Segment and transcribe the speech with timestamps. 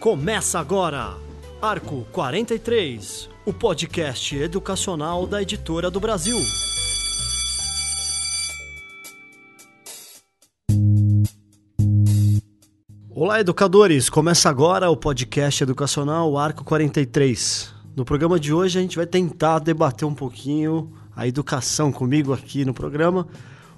[0.00, 1.16] Começa agora,
[1.60, 6.38] Arco 43, o podcast educacional da Editora do Brasil.
[13.14, 14.10] Olá, educadores!
[14.10, 17.72] Começa agora o podcast educacional Arco 43.
[17.94, 22.64] No programa de hoje a gente vai tentar debater um pouquinho a educação comigo aqui
[22.64, 23.26] no programa.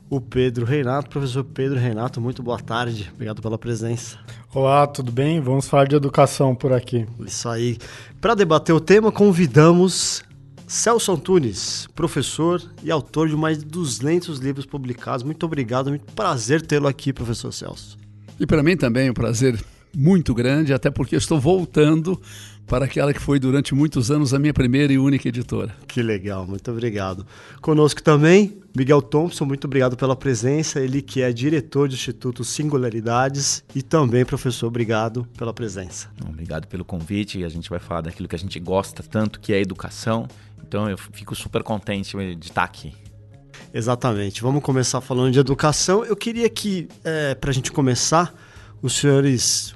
[0.08, 4.18] O Pedro Renato, professor Pedro Renato, muito boa tarde, obrigado pela presença.
[4.54, 5.40] Olá, tudo bem?
[5.40, 7.06] Vamos falar de educação por aqui.
[7.26, 7.78] Isso aí.
[8.20, 10.22] Para debater o tema, convidamos
[10.66, 15.25] Celso Antunes, professor e autor de mais de 200 livros publicados.
[15.25, 17.98] Muito obrigado, muito prazer tê-lo aqui, professor Celso.
[18.39, 19.62] E para mim também é um prazer
[19.96, 22.20] muito grande, até porque estou voltando
[22.67, 25.75] para aquela que foi durante muitos anos a minha primeira e única editora.
[25.86, 27.27] Que legal, muito obrigado.
[27.61, 30.81] Conosco também, Miguel Thompson, muito obrigado pela presença.
[30.81, 36.11] Ele que é diretor do Instituto Singularidades e também professor, obrigado pela presença.
[36.27, 37.45] Obrigado pelo convite.
[37.45, 40.27] A gente vai falar daquilo que a gente gosta tanto, que é a educação.
[40.67, 42.93] Então eu fico super contente de estar aqui.
[43.73, 44.41] Exatamente.
[44.41, 46.05] Vamos começar falando de educação.
[46.05, 48.33] Eu queria que, é, para a gente começar,
[48.81, 49.73] os senhores,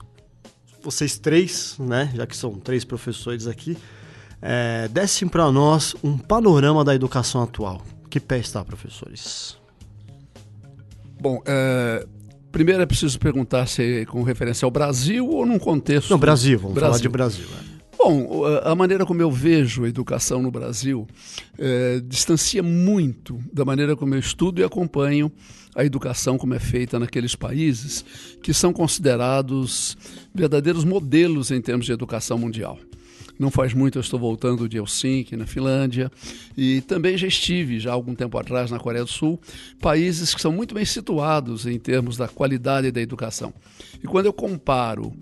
[0.82, 3.76] vocês três, né, já que são três professores aqui,
[4.40, 7.82] é, dessem para nós um panorama da educação atual.
[8.08, 9.56] Que pé está, professores?
[11.20, 12.06] Bom, é,
[12.52, 16.10] primeiro é preciso perguntar se é com referência ao Brasil ou num contexto.
[16.10, 16.90] Não, Brasil, vamos Brasil.
[16.90, 17.46] falar de Brasil.
[17.64, 17.68] É.
[17.98, 21.06] Bom, a maneira como eu vejo a educação no Brasil
[21.58, 25.32] é, distancia muito da maneira como eu estudo e acompanho
[25.78, 28.04] a educação como é feita naqueles países
[28.42, 29.96] que são considerados
[30.34, 32.76] verdadeiros modelos em termos de educação mundial.
[33.38, 36.10] Não faz muito eu estou voltando de Helsinki, na Finlândia,
[36.56, 39.40] e também já estive, já há algum tempo atrás, na Coreia do Sul,
[39.80, 43.54] países que são muito bem situados em termos da qualidade da educação.
[44.02, 45.14] E quando eu comparo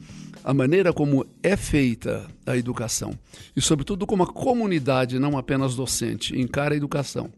[0.42, 3.12] a maneira como é feita a educação
[3.54, 7.30] e, sobretudo, como a comunidade, não apenas docente, encara a educação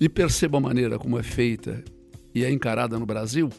[0.00, 1.82] e perceba a maneira como é feita
[2.34, 3.50] e é encarada no Brasil,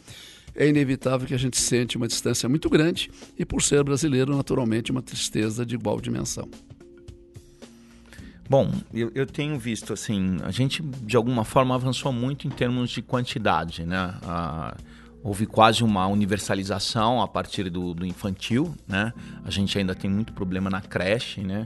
[0.56, 4.92] é inevitável que a gente sente uma distância muito grande e, por ser brasileiro, naturalmente,
[4.92, 6.50] uma tristeza de igual dimensão.
[8.50, 12.90] Bom, eu, eu, tenho visto assim, a gente de alguma forma avançou muito em termos
[12.90, 14.14] de quantidade, né?
[14.24, 14.76] A,
[15.24, 19.14] houve quase uma universalização a partir do, do, infantil, né?
[19.46, 21.66] A gente ainda tem muito problema na creche, né?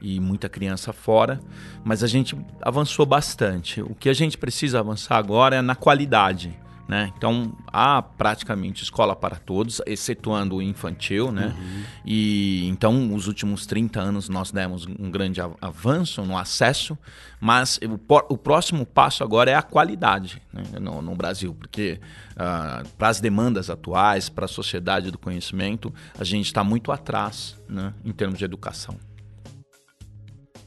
[0.00, 1.40] E muita criança fora,
[1.84, 3.82] mas a gente avançou bastante.
[3.82, 6.58] O que a gente precisa avançar agora é na qualidade.
[6.90, 7.12] Né?
[7.16, 11.54] Então há praticamente escola para todos, excetuando o infantil, né?
[11.56, 11.82] Uhum.
[12.04, 16.98] E então os últimos 30 anos nós demos um grande avanço no acesso,
[17.40, 20.64] mas o, o próximo passo agora é a qualidade né?
[20.80, 22.00] no, no, Brasil, porque
[22.32, 27.56] uh, para as demandas atuais, para a sociedade do conhecimento, a gente está muito atrás
[27.68, 27.94] né?
[28.04, 28.98] em termos de educação.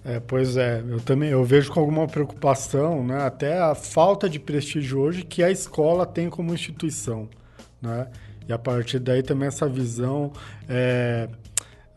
[0.05, 4.37] É, pois é, eu também eu vejo com alguma preocupação, né, até a falta de
[4.37, 7.29] prestígio hoje que a escola tem como instituição,
[7.81, 8.07] né?
[8.45, 10.33] E a partir daí também essa visão
[10.67, 11.29] é,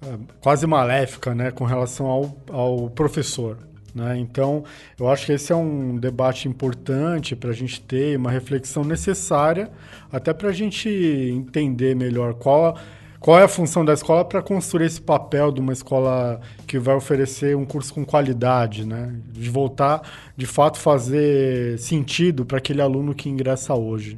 [0.00, 3.58] é, quase maléfica, né, com relação ao, ao professor.
[3.92, 4.18] Né?
[4.18, 4.62] Então,
[5.00, 9.70] eu acho que esse é um debate importante para a gente ter uma reflexão necessária,
[10.12, 12.78] até para a gente entender melhor qual
[13.26, 16.94] qual é a função da escola para construir esse papel de uma escola que vai
[16.94, 19.16] oferecer um curso com qualidade, né?
[19.32, 20.00] De voltar,
[20.36, 24.16] de fato, fazer sentido para aquele aluno que ingressa hoje.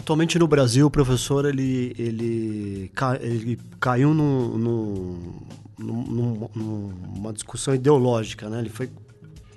[0.00, 8.58] Atualmente no Brasil, o professor ele, ele, ele caiu num, num, numa discussão ideológica, né?
[8.58, 8.90] Ele foi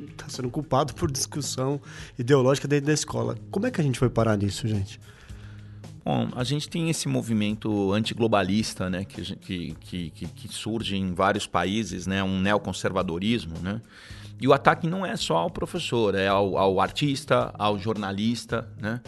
[0.01, 1.81] está sendo culpado por discussão
[2.17, 3.35] ideológica dentro da escola.
[3.49, 4.99] Como é que a gente foi parar nisso, gente?
[6.03, 11.45] Bom, a gente tem esse movimento antiglobalista, né, que, que, que, que, surge em vários
[11.45, 13.81] países, né, um neoconservadorismo, né,
[14.39, 19.01] e o ataque não é só ao professor, é ao, ao artista, ao jornalista, né,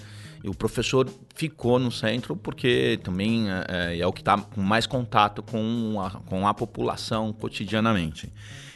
[0.44, 4.88] e o professor ficou no centro porque também é, é o que está com mais
[4.88, 8.32] contato com a, com a população cotidianamente.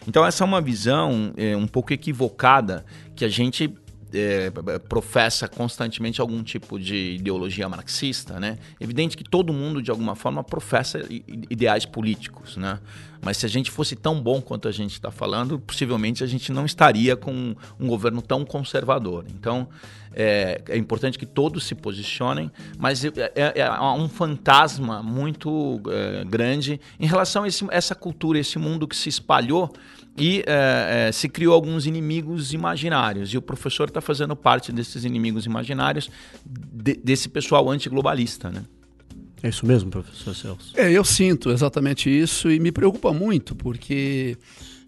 [0.08, 2.86] Então essa é uma visão é, um pouco equivocada
[3.16, 3.74] que a gente
[4.16, 8.58] é, professa constantemente algum tipo de ideologia marxista, né?
[8.80, 11.00] Evidente que todo mundo, de alguma forma, professa
[11.50, 12.80] ideais políticos, né?
[13.22, 16.52] Mas se a gente fosse tão bom quanto a gente está falando, possivelmente a gente
[16.52, 19.26] não estaria com um governo tão conservador.
[19.30, 19.68] Então,
[20.14, 26.24] é, é importante que todos se posicionem, mas é, é, é um fantasma muito é,
[26.24, 29.74] grande em relação a esse, essa cultura, esse mundo que se espalhou
[30.18, 35.04] e é, é, se criou alguns inimigos imaginários e o professor está fazendo parte desses
[35.04, 36.10] inimigos imaginários
[36.46, 38.64] de, desse pessoal antiglobalista, né?
[39.44, 40.74] É isso mesmo, professor Celso?
[40.76, 44.38] É, eu sinto exatamente isso e me preocupa muito, porque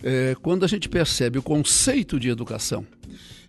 [0.01, 2.85] é, quando a gente percebe o conceito de educação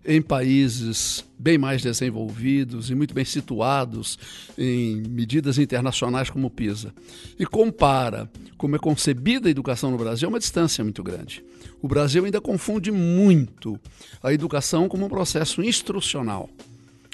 [0.08, 4.18] em países bem mais desenvolvidos e muito bem situados
[4.56, 6.94] em medidas internacionais como o PISA
[7.38, 11.44] e compara como é concebida a educação no Brasil, é uma distância muito grande.
[11.82, 13.78] O Brasil ainda confunde muito
[14.22, 16.48] a educação como um processo instrucional,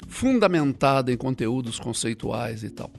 [0.07, 2.89] fundamentado em conteúdos conceituais e tal.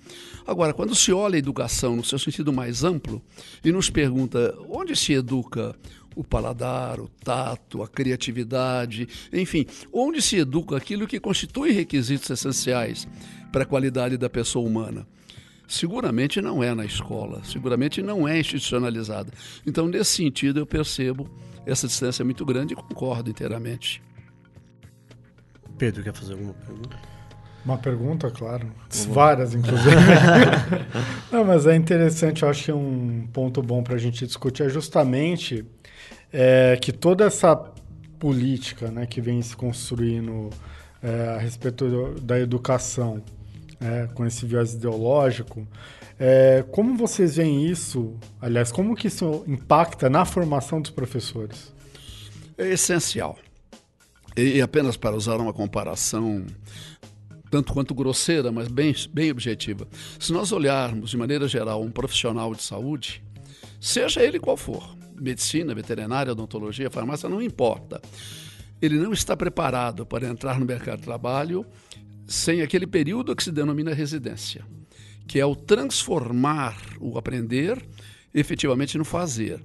[0.46, 3.22] Agora, quando se olha a educação no seu sentido mais amplo
[3.64, 5.74] e nos pergunta onde se educa
[6.16, 13.06] o paladar, o tato, a criatividade, enfim, onde se educa aquilo que constitui requisitos essenciais
[13.52, 15.06] para a qualidade da pessoa humana.
[15.68, 19.30] Seguramente não é na escola, seguramente não é institucionalizada.
[19.66, 21.28] Então, nesse sentido, eu percebo
[21.66, 24.02] essa distância muito grande e concordo inteiramente.
[25.76, 26.96] Pedro, quer fazer alguma pergunta?
[27.66, 28.72] Uma pergunta, claro.
[29.08, 29.96] Várias, inclusive.
[31.32, 34.68] Não, mas é interessante, eu acho que um ponto bom para a gente discutir é
[34.68, 35.66] justamente
[36.32, 37.56] é, que toda essa
[38.18, 40.50] política né, que vem se construindo
[41.02, 43.22] é, a respeito da educação,
[43.80, 45.66] é, com esse viés ideológico,
[46.18, 48.16] é, como vocês veem isso?
[48.40, 51.72] Aliás, como que isso impacta na formação dos professores?
[52.56, 53.38] É essencial.
[54.36, 56.46] E apenas para usar uma comparação
[57.50, 59.86] tanto quanto grosseira, mas bem, bem objetiva.
[60.18, 63.22] Se nós olharmos de maneira geral um profissional de saúde,
[63.80, 68.00] seja ele qual for, medicina, veterinária, odontologia, farmácia, não importa.
[68.80, 71.64] Ele não está preparado para entrar no mercado de trabalho
[72.26, 74.64] sem aquele período que se denomina residência,
[75.26, 77.82] que é o transformar o aprender
[78.34, 79.60] efetivamente no fazer.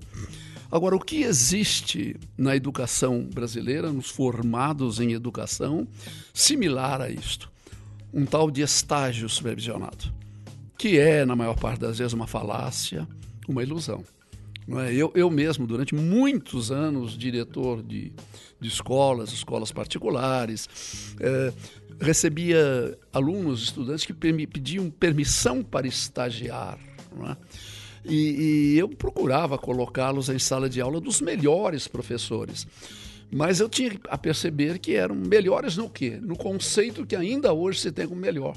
[0.71, 5.85] Agora, o que existe na educação brasileira, nos formados em educação,
[6.33, 7.51] similar a isto?
[8.13, 10.13] Um tal de estágio supervisionado,
[10.77, 13.05] que é, na maior parte das vezes, uma falácia,
[13.47, 14.03] uma ilusão.
[14.67, 14.93] É?
[14.93, 18.11] eu, eu mesmo, durante muitos anos, diretor de,
[18.59, 21.53] de escolas, escolas particulares, é,
[21.99, 26.77] recebia alunos, estudantes que pediam permissão para estagiar.
[27.29, 27.35] É?
[28.03, 32.65] E, e eu procurava colocá-los em sala de aula dos melhores professores.
[33.31, 36.19] Mas eu tinha a perceber que eram melhores no quê?
[36.21, 38.55] No conceito que ainda hoje se tem como melhor.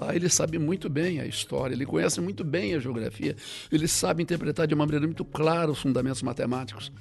[0.00, 3.36] Ah, ele sabe muito bem a história, ele conhece muito bem a geografia,
[3.70, 6.92] ele sabe interpretar de uma maneira muito clara os fundamentos matemáticos.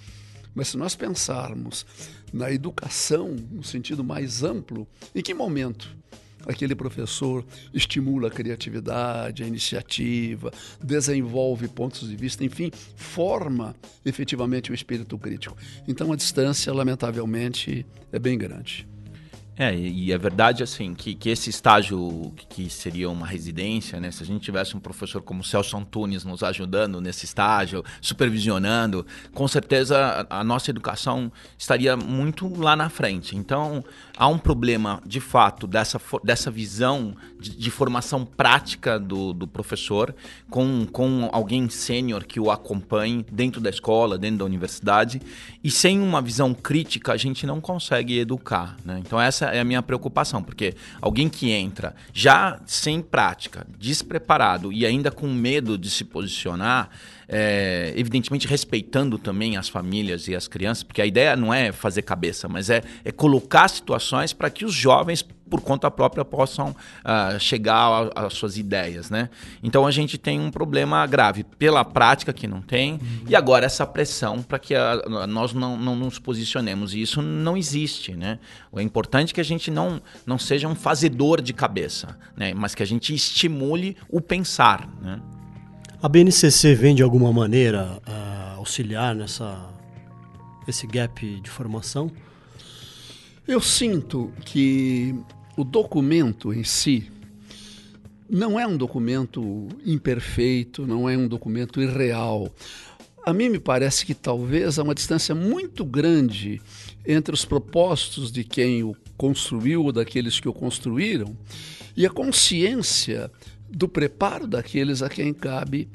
[0.55, 1.85] Mas se nós pensarmos
[2.31, 5.95] na educação no sentido mais amplo, em que momento
[6.45, 10.51] aquele professor estimula a criatividade, a iniciativa,
[10.81, 13.75] desenvolve pontos de vista, enfim, forma
[14.05, 15.57] efetivamente o espírito crítico.
[15.87, 18.87] Então a distância, lamentavelmente, é bem grande.
[19.55, 24.09] É, e é verdade assim que, que esse estágio que seria uma residência, né?
[24.09, 29.47] Se a gente tivesse um professor como Celso Antunes nos ajudando nesse estágio, supervisionando, com
[29.47, 33.35] certeza a, a nossa educação estaria muito lá na frente.
[33.37, 33.83] Então,
[34.17, 40.15] há um problema, de fato, dessa, dessa visão de, de formação prática do, do professor,
[40.49, 45.21] com, com alguém sênior que o acompanhe dentro da escola, dentro da universidade,
[45.61, 48.77] e sem uma visão crítica, a gente não consegue educar.
[48.85, 49.01] Né?
[49.05, 54.85] Então, essa é a minha preocupação, porque alguém que entra já sem prática, despreparado e
[54.85, 56.89] ainda com medo de se posicionar
[57.27, 62.01] é, evidentemente respeitando também as famílias e as crianças, porque a ideia não é fazer
[62.01, 67.39] cabeça, mas é, é colocar situações para que os jovens por conta própria possam uh,
[67.39, 69.29] chegar às suas ideias, né?
[69.61, 72.99] Então a gente tem um problema grave pela prática que não tem uhum.
[73.29, 74.95] e agora essa pressão para que a,
[75.27, 78.39] nós não, não nos posicionemos e isso não existe, né?
[78.71, 82.51] O é importante que a gente não, não seja um fazedor de cabeça, né?
[82.55, 85.21] Mas que a gente estimule o pensar, né?
[86.01, 89.69] A BNCC vem de alguma maneira uh, auxiliar nessa
[90.67, 92.09] esse gap de formação?
[93.45, 95.13] Eu sinto que
[95.55, 97.11] o documento em si
[98.29, 102.51] não é um documento imperfeito, não é um documento irreal.
[103.25, 106.61] A mim me parece que talvez há uma distância muito grande
[107.05, 111.37] entre os propósitos de quem o construiu ou daqueles que o construíram
[111.95, 113.31] e a consciência
[113.69, 115.87] do preparo daqueles a quem cabe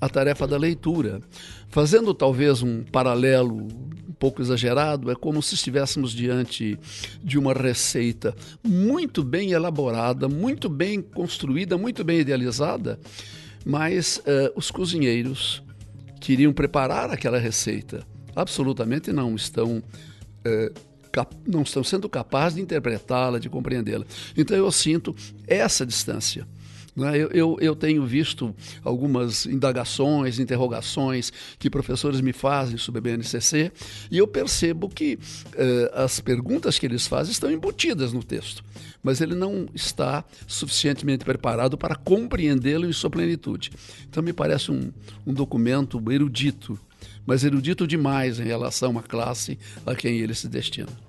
[0.00, 1.22] a tarefa da leitura.
[1.68, 3.66] Fazendo talvez um paralelo
[4.18, 6.78] pouco exagerado, é como se estivéssemos diante
[7.22, 12.98] de uma receita muito bem elaborada, muito bem construída, muito bem idealizada,
[13.64, 15.62] mas uh, os cozinheiros
[16.20, 18.06] queriam preparar aquela receita
[18.36, 19.82] absolutamente não estão.
[20.44, 20.70] É,
[21.46, 24.04] não estão sendo capazes de interpretá-la, de compreendê-la.
[24.36, 26.46] Então eu sinto essa distância.
[26.96, 27.18] Né?
[27.18, 33.70] Eu, eu, eu, tenho visto algumas indagações, interrogações que professores me fazem sobre a BNCC
[34.10, 35.18] e eu percebo que
[35.54, 38.64] eh, as perguntas que eles fazem estão embutidas no texto,
[39.02, 43.70] mas ele não está suficientemente preparado para compreendê-lo em sua plenitude.
[44.08, 44.90] Então, me parece um,
[45.26, 46.78] um documento erudito,
[47.26, 51.05] mas erudito demais em relação à classe a quem ele se destina.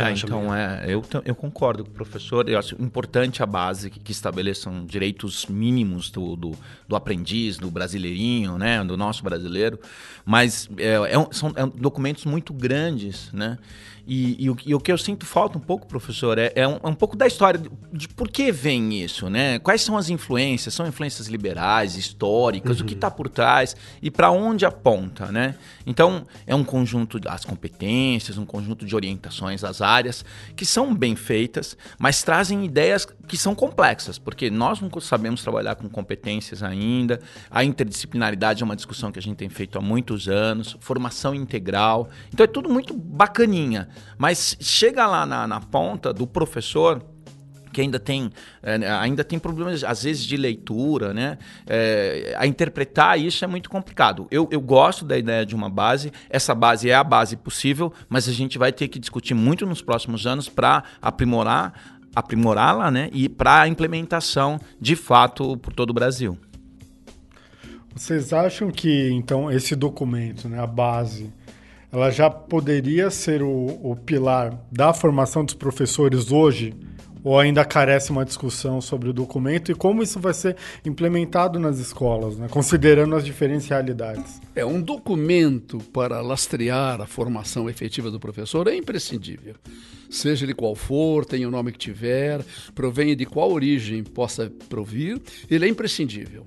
[0.00, 2.48] É, então, é, eu, eu concordo com o professor.
[2.48, 6.52] Eu acho importante a base que, que estabeleçam direitos mínimos do, do,
[6.88, 9.78] do, aprendiz, do brasileirinho, né, do nosso brasileiro.
[10.24, 13.58] Mas é, é, são é documentos muito grandes, né?
[14.06, 16.78] E, e, o, e, o, que eu sinto falta um pouco, professor, é, é, um,
[16.82, 17.60] é um, pouco da história
[17.92, 19.58] de, por que vem isso, né?
[19.60, 20.74] Quais são as influências?
[20.74, 22.78] São influências liberais, históricas?
[22.78, 22.84] Uhum.
[22.84, 25.54] O que está por trás e para onde aponta, né?
[25.86, 30.24] Então, é um conjunto das competências, um conjunto de orientações às áreas
[30.56, 35.76] que são bem feitas, mas trazem ideias que são complexas, porque nós não sabemos trabalhar
[35.76, 37.20] com competências ainda.
[37.50, 42.08] A interdisciplinaridade é uma discussão que a gente tem feito há muitos anos, formação integral.
[42.32, 43.88] Então, é tudo muito bacaninha.
[44.16, 47.02] Mas chega lá na, na ponta do professor
[47.72, 48.30] que ainda tem,
[48.62, 51.38] é, ainda tem problemas, às vezes, de leitura, né?
[51.66, 54.28] É, a interpretar isso é muito complicado.
[54.30, 58.28] Eu, eu gosto da ideia de uma base, essa base é a base possível, mas
[58.28, 63.08] a gente vai ter que discutir muito nos próximos anos para aprimorar aprimorá-la né?
[63.10, 66.36] e para a implementação de fato por todo o Brasil.
[67.94, 71.32] Vocês acham que, então, esse documento, né, a base,
[71.92, 76.74] ela já poderia ser o, o pilar da formação dos professores hoje?
[77.24, 81.78] Ou ainda carece uma discussão sobre o documento e como isso vai ser implementado nas
[81.78, 82.48] escolas, né?
[82.48, 84.40] considerando as diferencialidades?
[84.54, 89.54] É um documento para lastrear a formação efetiva do professor é imprescindível.
[90.10, 95.20] Seja ele qual for, tenha o nome que tiver, provenha de qual origem possa provir,
[95.50, 96.46] ele é imprescindível.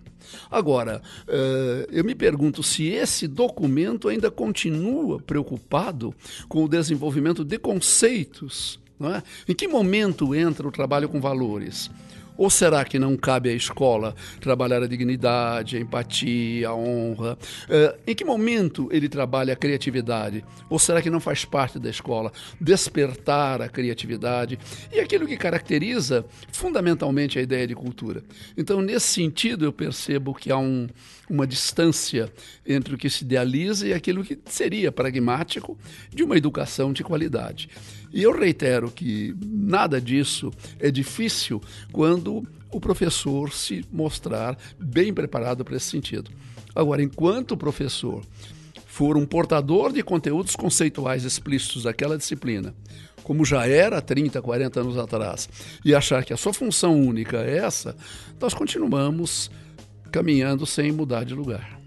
[0.51, 6.13] Agora, uh, eu me pergunto se esse documento ainda continua preocupado
[6.47, 8.79] com o desenvolvimento de conceitos.
[9.01, 9.51] É?
[9.51, 11.89] Em que momento entra o trabalho com valores?
[12.37, 17.37] Ou será que não cabe à escola trabalhar a dignidade, a empatia, a honra?
[17.63, 20.43] Uh, em que momento ele trabalha a criatividade?
[20.69, 24.59] Ou será que não faz parte da escola despertar a criatividade
[24.91, 28.21] e aquilo que caracteriza fundamentalmente a ideia de cultura?
[28.57, 30.87] Então, nesse sentido, eu percebo que há um,
[31.29, 32.31] uma distância
[32.65, 35.77] entre o que se idealiza e aquilo que seria pragmático
[36.13, 37.69] de uma educação de qualidade.
[38.11, 45.63] E eu reitero que nada disso é difícil quando o professor se mostrar bem preparado
[45.63, 46.31] para esse sentido.
[46.73, 48.21] Agora, enquanto o professor
[48.85, 52.73] for um portador de conteúdos conceituais explícitos daquela disciplina,
[53.23, 55.49] como já era 30, 40 anos atrás,
[55.83, 57.95] e achar que a sua função única é essa,
[58.39, 59.49] nós continuamos
[60.11, 61.84] caminhando sem mudar de lugar.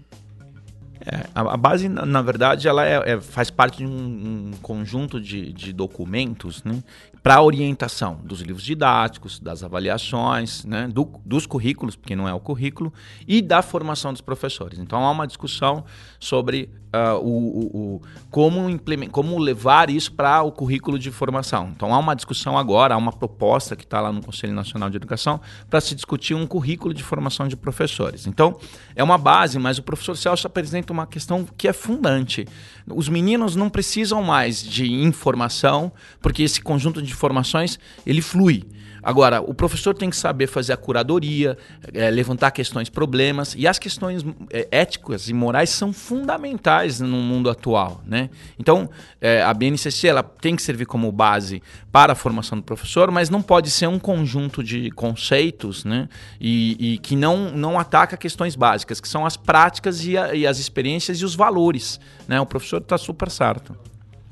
[1.05, 5.19] É, a, a, base, na, verdade, ela é, é, faz parte de um, um conjunto
[5.19, 6.83] de, de documentos né,
[7.23, 12.39] para orientação dos livros didáticos, das avaliações, né, do, dos currículos, porque não é o
[12.39, 12.93] currículo,
[13.27, 14.79] e da formação dos professores.
[14.79, 15.83] Então há uma discussão
[16.19, 18.79] sobre uh, o, o, o, como,
[19.11, 21.71] como levar isso para o currículo de formação.
[21.75, 24.97] Então há uma discussão agora, há uma proposta que está lá no Conselho Nacional de
[24.97, 25.39] Educação
[25.69, 28.27] para se discutir um currículo de formação de professores.
[28.27, 28.57] Então
[28.95, 32.45] é uma base, mas o professor Celso apresenta uma questão que é fundante.
[32.87, 35.91] Os meninos não precisam mais de informação,
[36.21, 38.63] porque esse conjunto de de informações, ele flui.
[39.01, 41.57] Agora, o professor tem que saber fazer a curadoria,
[41.93, 47.49] é, levantar questões, problemas, e as questões é, éticas e morais são fundamentais no mundo
[47.49, 48.01] atual.
[48.05, 48.29] Né?
[48.57, 48.89] Então,
[49.21, 53.29] é, a BNCC ela tem que servir como base para a formação do professor, mas
[53.29, 56.09] não pode ser um conjunto de conceitos né?
[56.39, 60.45] e, e que não, não ataca questões básicas, que são as práticas e, a, e
[60.45, 61.99] as experiências e os valores.
[62.27, 62.39] Né?
[62.39, 63.75] O professor está super certo.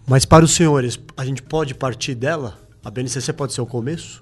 [0.06, 2.58] Mas para os senhores, a gente pode partir dela?
[2.84, 4.22] A BNCC pode ser o começo?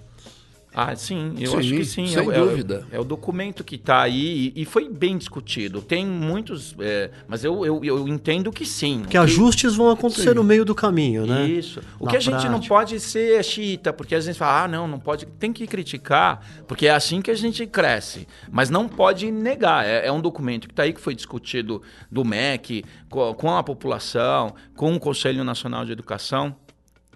[0.76, 2.08] Ah, sim, eu sim, acho que sim.
[2.08, 2.86] Sem é, dúvida.
[2.92, 5.82] É, é, o documento que está aí e, e, foi bem discutido.
[5.82, 9.04] Tem muitos, é, mas eu, eu, eu, entendo que sim.
[9.04, 10.36] Que, que ajustes vão acontecer sim.
[10.36, 11.48] no meio do caminho, né?
[11.48, 11.80] Isso.
[11.98, 12.40] O Na que a prática.
[12.42, 15.26] gente não pode ser chita, porque às vezes fala, ah, não, não pode.
[15.26, 18.28] Tem que criticar, porque é assim que a gente cresce.
[18.52, 19.86] Mas não pode negar.
[19.86, 23.64] É, é um documento que está aí, que foi discutido do MEC, com, com a
[23.64, 26.54] população, com o Conselho Nacional de Educação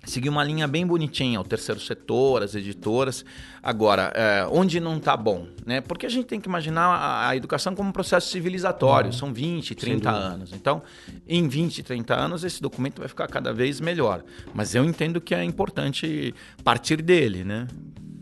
[0.09, 3.23] seguir uma linha bem bonitinha, o terceiro setor, as editoras.
[3.61, 5.47] Agora, é, onde não está bom?
[5.65, 5.81] Né?
[5.81, 9.17] Porque a gente tem que imaginar a, a educação como um processo civilizatório, uhum.
[9.17, 10.53] são 20, 30 anos.
[10.53, 10.81] Então,
[11.27, 14.23] em 20, 30 anos, esse documento vai ficar cada vez melhor.
[14.53, 17.43] Mas eu entendo que é importante partir dele.
[17.43, 17.67] Né?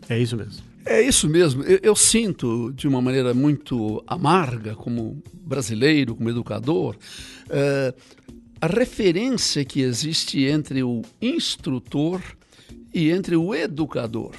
[0.08, 0.68] É isso mesmo.
[0.84, 1.62] É isso mesmo.
[1.64, 6.96] Eu, eu, sinto de uma maneira muito amarga, como brasileiro, como educador,
[7.50, 7.94] é,
[8.60, 12.20] a referência que existe entre o instrutor
[12.92, 14.32] e entre o educador.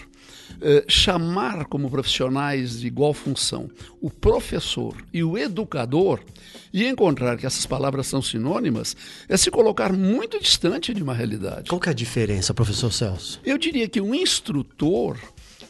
[0.62, 3.70] É, chamar como profissionais de igual função
[4.02, 6.20] o professor e o educador
[6.74, 8.94] e encontrar que essas palavras são sinônimas
[9.30, 11.70] é se colocar muito distante de uma realidade.
[11.70, 13.40] Qual que é a diferença, professor Celso?
[13.46, 15.18] Eu diria que o instrutor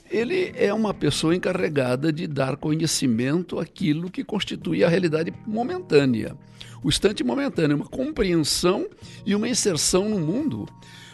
[0.10, 6.36] ele é uma pessoa encarregada de dar conhecimento àquilo que constitui a realidade momentânea.
[6.84, 8.88] O instante momentâneo, uma compreensão
[9.26, 10.68] e uma inserção no mundo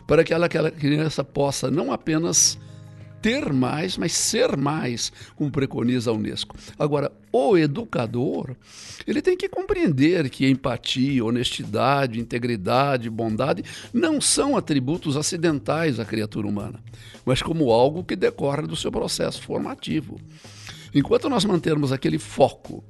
[0.08, 2.58] para que aquela criança possa não apenas
[3.26, 6.56] ter mais, mas ser mais, como preconiza a Unesco.
[6.78, 8.56] Agora, o educador,
[9.08, 16.48] ele tem que compreender que empatia, honestidade, integridade, bondade não são atributos acidentais à criatura
[16.48, 16.80] humana,
[17.26, 20.22] mas como algo que decorre do seu processo formativo.
[20.94, 22.84] Enquanto nós mantermos aquele foco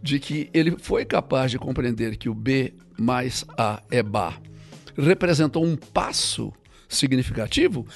[0.00, 4.38] de que ele foi capaz de compreender que o B mais A é Bá
[4.96, 6.52] representou um passo
[6.94, 7.86] significativo,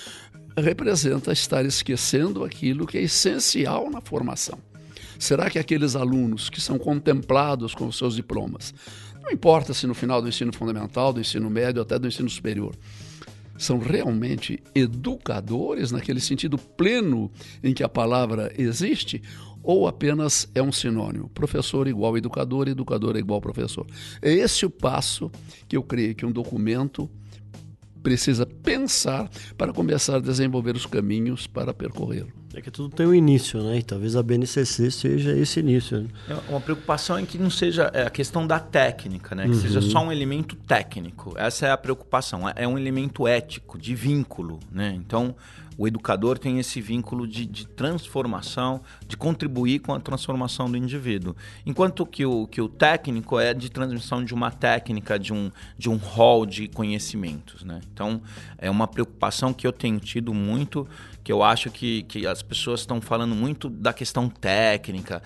[0.56, 4.58] representa estar esquecendo aquilo que é essencial na formação.
[5.18, 8.75] Será que aqueles alunos que são contemplados com os seus diplomas,
[9.22, 12.75] não importa se no final do ensino fundamental, do ensino médio, até do ensino superior,
[13.58, 17.30] são realmente educadores naquele sentido pleno
[17.62, 19.22] em que a palavra existe?
[19.62, 21.28] Ou apenas é um sinônimo?
[21.30, 23.86] Professor igual educador, educador igual professor.
[24.22, 25.30] É esse o passo
[25.66, 27.10] que eu creio que um documento
[28.03, 32.33] precisa pensar para começar a desenvolver os caminhos para percorrê-lo.
[32.55, 33.76] É que tudo tem um início, né?
[33.76, 36.00] E talvez a BNCC seja esse início.
[36.00, 36.09] Né?
[36.26, 39.45] É uma preocupação é que não seja é a questão da técnica, né?
[39.45, 39.61] Que uhum.
[39.61, 41.35] seja só um elemento técnico.
[41.37, 42.49] Essa é a preocupação.
[42.49, 44.95] É, é um elemento ético, de vínculo, né?
[44.97, 45.37] Então,
[45.78, 51.36] o educador tem esse vínculo de, de, transformação, de contribuir com a transformação do indivíduo.
[51.65, 55.91] Enquanto que o, que o técnico é de transmissão de uma técnica, de um, de
[55.91, 57.62] um hall de conhecimentos.
[57.62, 57.80] Né?
[57.93, 58.23] Então,
[58.58, 60.89] é uma preocupação que eu tenho tido muito,
[61.23, 65.21] que eu acho que, que as pessoas estão falando muito da questão técnica,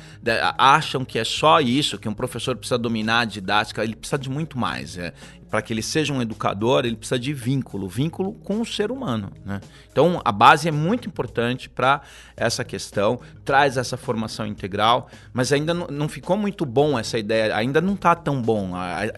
[0.57, 4.31] acham que é só isso, que um professor precisa dominar a didática, ele precisa de
[4.31, 4.97] muito mais.
[4.97, 5.13] É,
[5.51, 9.33] para que ele seja um educador, ele precisa de vínculo, vínculo com o ser humano.
[9.45, 9.61] Né?
[9.91, 12.01] Então, a base é muito importante para
[12.37, 17.81] essa questão, traz essa formação integral, mas ainda não, ficou muito bom essa ideia, ainda
[17.81, 18.73] não está tão bom.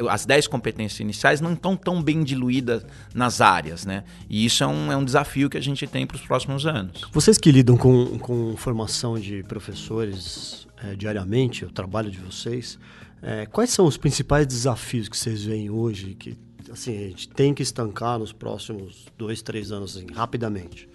[0.09, 4.05] As 10 competências iniciais não estão tão bem diluídas nas áreas, né?
[4.29, 7.03] E isso é um, é um desafio que a gente tem para os próximos anos.
[7.13, 12.79] Vocês que lidam com, com formação de professores é, diariamente, o trabalho de vocês,
[13.23, 16.37] é, quais são os principais desafios que vocês veem hoje que
[16.71, 20.89] assim, a gente tem que estancar nos próximos dois, três anos, assim, rapidamente?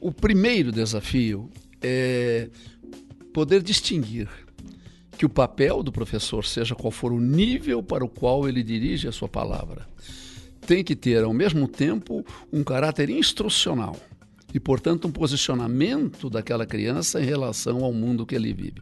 [0.00, 1.50] O primeiro desafio
[1.82, 2.48] é
[3.32, 4.28] poder distinguir
[5.16, 9.08] que o papel do professor, seja qual for o nível para o qual ele dirige
[9.08, 9.88] a sua palavra,
[10.60, 13.96] tem que ter, ao mesmo tempo, um caráter instrucional
[14.52, 18.80] e, portanto, um posicionamento daquela criança em relação ao mundo que ele vive.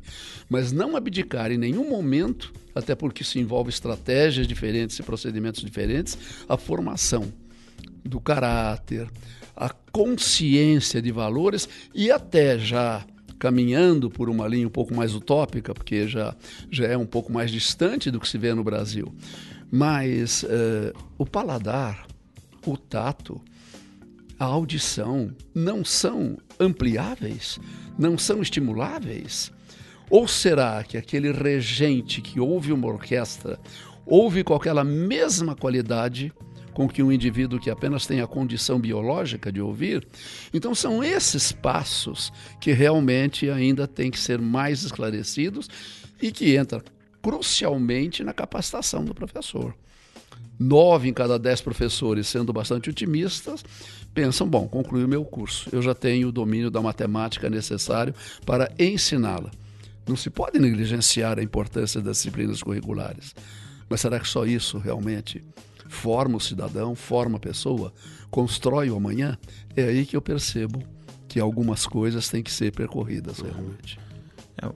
[0.49, 6.17] Mas não abdicar em nenhum momento, até porque isso envolve estratégias diferentes e procedimentos diferentes,
[6.49, 7.33] a formação
[8.05, 9.09] do caráter,
[9.57, 13.05] a consciência de valores e até já
[13.39, 16.35] caminhando por uma linha um pouco mais utópica, porque já,
[16.71, 19.15] já é um pouco mais distante do que se vê no Brasil.
[19.71, 22.07] Mas uh, o paladar,
[22.67, 23.41] o tato,
[24.39, 27.59] a audição não são ampliáveis?
[27.99, 29.51] Não são estimuláveis?
[30.11, 33.59] Ou será que aquele regente que ouve uma orquestra
[34.05, 36.33] ouve com aquela mesma qualidade
[36.73, 40.07] com que um indivíduo que apenas tem a condição biológica de ouvir?
[40.53, 45.69] Então são esses passos que realmente ainda têm que ser mais esclarecidos
[46.21, 46.85] e que entra
[47.23, 49.75] crucialmente na capacitação do professor
[50.59, 53.65] nove em cada dez professores, sendo bastante otimistas,
[54.15, 58.73] pensam: bom, concluí o meu curso, eu já tenho o domínio da matemática necessário para
[58.79, 59.51] ensiná-la.
[60.07, 63.35] Não se pode negligenciar a importância das disciplinas curriculares.
[63.89, 65.45] Mas será que só isso realmente
[65.89, 67.93] forma o cidadão, forma a pessoa,
[68.31, 69.37] constrói o amanhã?
[69.77, 70.83] É aí que eu percebo
[71.29, 73.99] que algumas coisas têm que ser percorridas realmente.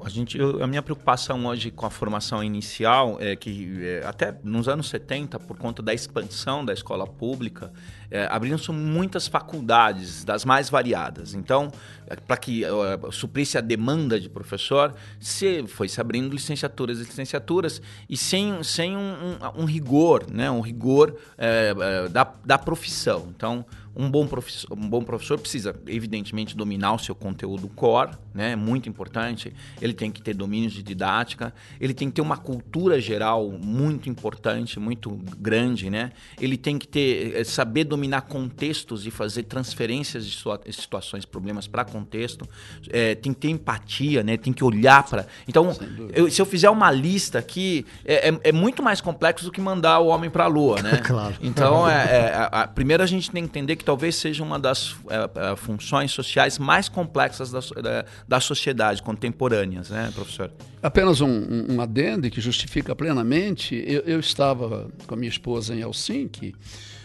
[0.04, 4.36] A, gente, eu, a minha preocupação hoje com a formação inicial é que, é, até
[4.44, 7.72] nos anos 70, por conta da expansão da escola pública,
[8.10, 11.32] é, abriram-se muitas faculdades, das mais variadas.
[11.32, 11.72] Então,
[12.06, 17.04] é, para que uh, suprisse a demanda de professor, se foi se abrindo licenciaturas e
[17.04, 20.50] licenciaturas e sem, sem um, um, um rigor, né?
[20.50, 23.28] um rigor é, é, da, da profissão.
[23.34, 28.54] Então, um bom, professor, um bom professor precisa, evidentemente, dominar o seu conteúdo core, né?
[28.54, 29.52] muito importante.
[29.80, 34.08] Ele tem que ter domínios de didática, ele tem que ter uma cultura geral muito
[34.08, 35.90] importante, muito grande.
[35.90, 36.12] Né?
[36.40, 40.38] Ele tem que ter, eh, saber dominar contextos e fazer transferências de
[40.72, 42.48] situações, problemas para contexto.
[42.88, 44.36] É, tem que ter empatia, né?
[44.36, 45.26] tem que olhar para.
[45.48, 45.76] Então,
[46.14, 49.60] eu, se eu fizer uma lista aqui, é, é, é, muito mais complexo do que
[49.60, 50.80] mandar o homem para a lua.
[50.80, 50.98] Né?
[51.04, 51.34] claro.
[51.42, 55.52] Então, é, é, primeiro a gente tem que entender que talvez seja uma das é,
[55.52, 60.52] é, funções sociais mais complexas da, da, da, sociedade contemporâneas, né, professor?
[60.82, 63.74] Apenas um, um adendo que justifica plenamente.
[63.86, 66.54] Eu, eu, estava com a minha esposa em Helsinki,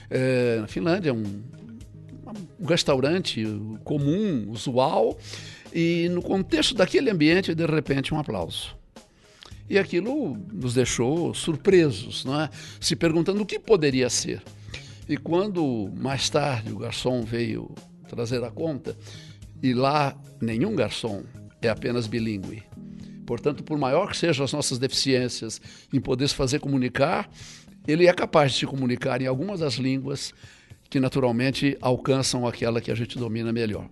[0.09, 1.23] é, na Finlândia, um,
[2.59, 3.45] um restaurante
[3.85, 5.17] comum, usual,
[5.73, 8.75] e no contexto daquele ambiente, de repente, um aplauso.
[9.69, 12.49] E aquilo nos deixou surpresos, não é?
[12.81, 14.43] se perguntando o que poderia ser.
[15.07, 17.73] E quando mais tarde o garçom veio
[18.07, 18.97] trazer a conta,
[19.61, 21.23] e lá nenhum garçom
[21.61, 22.63] é apenas bilíngue.
[23.25, 25.59] Portanto, por maior que sejam as nossas deficiências
[25.91, 27.29] em poder se fazer comunicar,
[27.87, 30.33] ele é capaz de se comunicar em algumas das línguas
[30.89, 33.87] que naturalmente alcançam aquela que a gente domina melhor.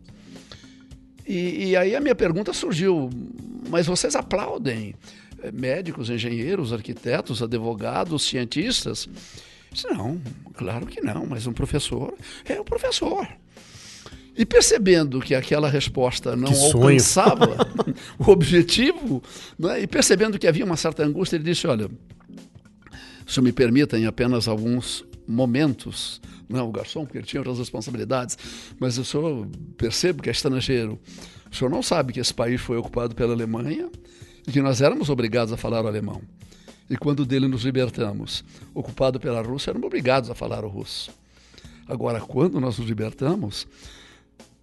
[1.27, 3.09] E, e aí a minha pergunta surgiu:
[3.69, 4.93] mas vocês aplaudem
[5.41, 9.07] eh, médicos, engenheiros, arquitetos, advogados, cientistas?
[9.73, 10.21] Disse, não,
[10.53, 12.13] claro que não, mas um professor
[12.45, 13.27] é o professor.
[14.35, 17.55] E percebendo que aquela resposta não alcançava
[18.17, 19.21] o objetivo,
[19.57, 21.89] né, e percebendo que havia uma certa angústia, ele disse: Olha,
[23.27, 28.37] se me permitem apenas alguns momentos, não é o garçom, porque ele tinha outras responsabilidades,
[28.79, 30.99] mas o senhor percebe que é estrangeiro.
[31.51, 33.89] O senhor não sabe que esse país foi ocupado pela Alemanha
[34.47, 36.21] e que nós éramos obrigados a falar o alemão
[36.93, 41.09] e quando dele nos libertamos, ocupado pela Rússia, éramos obrigados a falar o russo.
[41.87, 43.65] Agora, quando nós nos libertamos,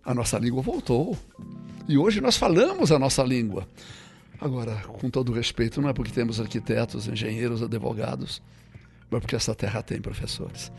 [0.04, 1.18] a nossa língua voltou.
[1.88, 3.66] E hoje nós falamos a nossa língua.
[4.40, 8.40] Agora, com todo respeito, não é porque temos arquitetos, engenheiros, advogados,
[9.10, 10.70] mas porque essa terra tem professores.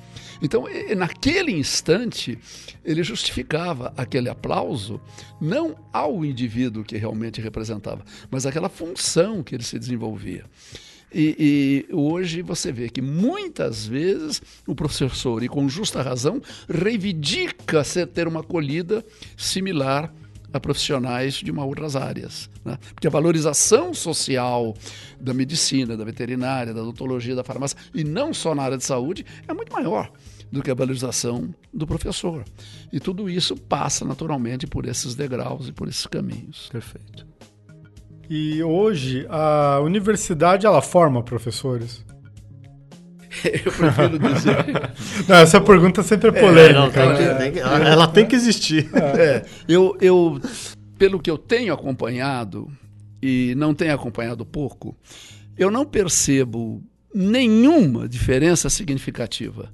[0.41, 0.63] Então,
[0.95, 2.39] naquele instante,
[2.81, 5.01] ele justificava aquele aplauso
[5.41, 10.45] não ao indivíduo que realmente representava, mas aquela função que ele se desenvolvia.
[11.13, 17.83] E, e, hoje você vê que muitas vezes o professor, e com justa razão, reivindica
[18.13, 19.03] ter uma acolhida
[19.35, 20.13] similar
[20.53, 22.49] a profissionais de uma outras áreas.
[22.63, 22.77] Né?
[22.93, 24.75] Porque a valorização social
[25.19, 29.25] da medicina, da veterinária, da odontologia, da farmácia, e não só na área de saúde,
[29.47, 30.11] é muito maior
[30.51, 32.43] do que a valorização do professor.
[32.91, 36.67] E tudo isso passa naturalmente por esses degraus e por esses caminhos.
[36.69, 37.25] Perfeito.
[38.33, 42.01] E hoje a universidade ela forma professores?
[43.43, 44.55] Eu prefiro dizer.
[45.27, 47.01] não, essa pergunta sempre é polêmica.
[47.01, 48.89] É, não, tem que, tem que, ela tem que existir.
[48.95, 50.39] É, eu, eu,
[50.97, 52.71] pelo que eu tenho acompanhado,
[53.21, 54.95] e não tenho acompanhado pouco,
[55.57, 56.81] eu não percebo
[57.13, 59.69] nenhuma diferença significativa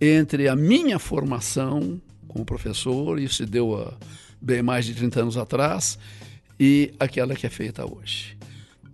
[0.00, 3.92] entre a minha formação como professor, isso se deu há
[4.40, 5.96] bem mais de 30 anos atrás,
[6.58, 8.36] e aquela que é feita hoje.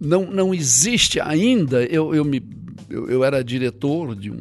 [0.00, 1.84] Não, não existe ainda.
[1.84, 2.42] Eu, eu, me,
[2.88, 4.40] eu, eu era diretor de um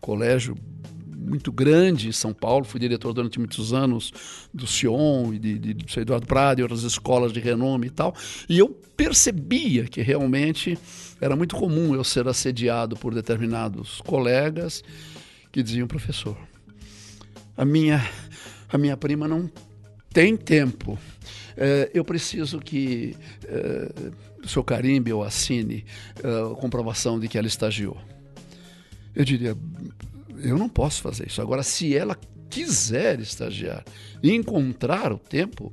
[0.00, 0.56] colégio
[1.26, 4.12] muito grande em São Paulo, fui diretor durante muitos anos
[4.54, 8.14] do Sion e de, de, de Eduardo Prado e outras escolas de renome e tal,
[8.48, 10.78] e eu percebia que realmente
[11.20, 14.84] era muito comum eu ser assediado por determinados colegas
[15.50, 16.36] que diziam, professor,
[17.56, 18.08] a minha,
[18.68, 19.50] a minha prima não
[20.12, 20.96] tem tempo
[21.56, 23.88] é, eu preciso que é,
[24.44, 25.84] o seu carimbe ou assine
[26.22, 27.96] é, a comprovação de que ela estagiou.
[29.14, 29.56] Eu diria,
[30.38, 31.40] eu não posso fazer isso.
[31.40, 32.16] Agora, se ela
[32.50, 33.84] quiser estagiar
[34.22, 35.72] e encontrar o tempo,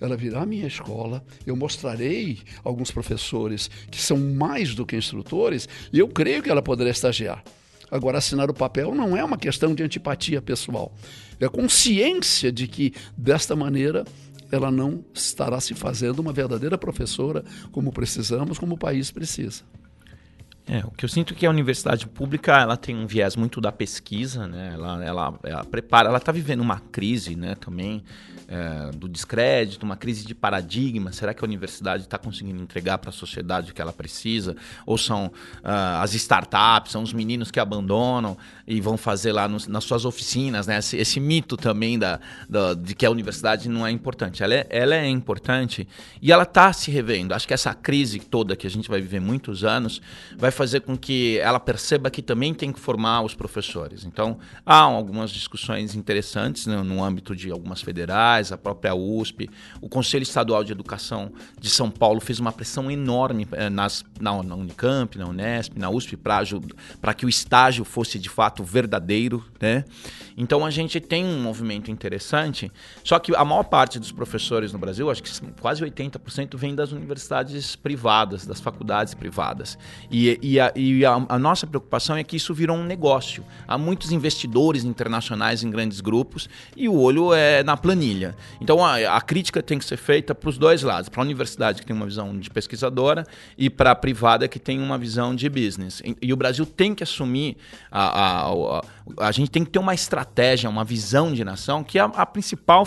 [0.00, 5.68] ela virá à minha escola, eu mostrarei alguns professores que são mais do que instrutores
[5.92, 7.42] e eu creio que ela poderá estagiar.
[7.90, 10.92] Agora, assinar o papel não é uma questão de antipatia pessoal,
[11.40, 14.04] é consciência de que, desta maneira,
[14.54, 19.62] ela não estará se fazendo uma verdadeira professora como precisamos, como o país precisa.
[20.66, 23.60] É, o que eu sinto é que a universidade pública ela tem um viés muito
[23.60, 24.70] da pesquisa, né?
[24.72, 27.54] Ela, ela, ela prepara, ela está vivendo uma crise, né?
[27.54, 28.02] Também
[28.48, 31.12] é, do descrédito, uma crise de paradigma.
[31.12, 34.56] Será que a universidade está conseguindo entregar para a sociedade o que ela precisa?
[34.86, 39.66] Ou são uh, as startups, são os meninos que abandonam e vão fazer lá nos,
[39.66, 40.78] nas suas oficinas, né?
[40.78, 44.42] Esse, esse mito também da, da, de que a universidade não é importante.
[44.42, 45.86] Ela é, ela é importante
[46.20, 47.34] e ela está se revendo.
[47.34, 50.00] Acho que essa crise toda que a gente vai viver muitos anos
[50.36, 54.04] vai fazer com que ela perceba que também tem que formar os professores.
[54.04, 59.48] Então, há algumas discussões interessantes né, no âmbito de algumas federais, a própria USP,
[59.80, 64.42] o Conselho Estadual de Educação de São Paulo fez uma pressão enorme eh, nas, na,
[64.42, 69.44] na Unicamp, na Unesp, na USP, para que o estágio fosse de fato verdadeiro.
[69.60, 69.84] Né?
[70.36, 72.70] Então, a gente tem um movimento interessante,
[73.02, 76.92] só que a maior parte dos professores no Brasil, acho que quase 80%, vem das
[76.92, 79.78] universidades privadas, das faculdades privadas.
[80.10, 83.44] E, e, a, e a, a, nossa preocupação é que isso virou um negócio.
[83.66, 88.23] Há muitos investidores internacionais em grandes grupos e o olho é na planilha.
[88.60, 91.80] Então a, a crítica tem que ser feita para os dois lados: para a universidade,
[91.80, 93.26] que tem uma visão de pesquisadora,
[93.58, 96.00] e para a privada, que tem uma visão de business.
[96.04, 97.56] E, e o Brasil tem que assumir,
[97.90, 102.04] a, a, a, gente tem que ter uma estratégia, uma visão de nação, que a,
[102.04, 102.86] a principal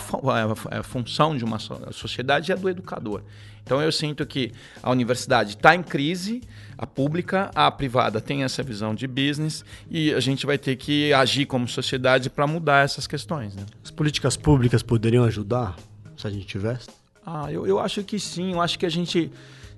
[0.72, 3.22] é, é, função de uma sociedade é do educador.
[3.68, 6.42] Então eu sinto que a universidade está em crise,
[6.78, 11.12] a pública, a privada tem essa visão de business e a gente vai ter que
[11.12, 13.54] agir como sociedade para mudar essas questões.
[13.58, 13.66] Né?
[13.84, 15.76] As políticas públicas poderiam ajudar
[16.16, 16.88] se a gente tivesse?
[17.26, 18.54] Ah, eu, eu acho que sim.
[18.54, 19.30] Eu acho que a gente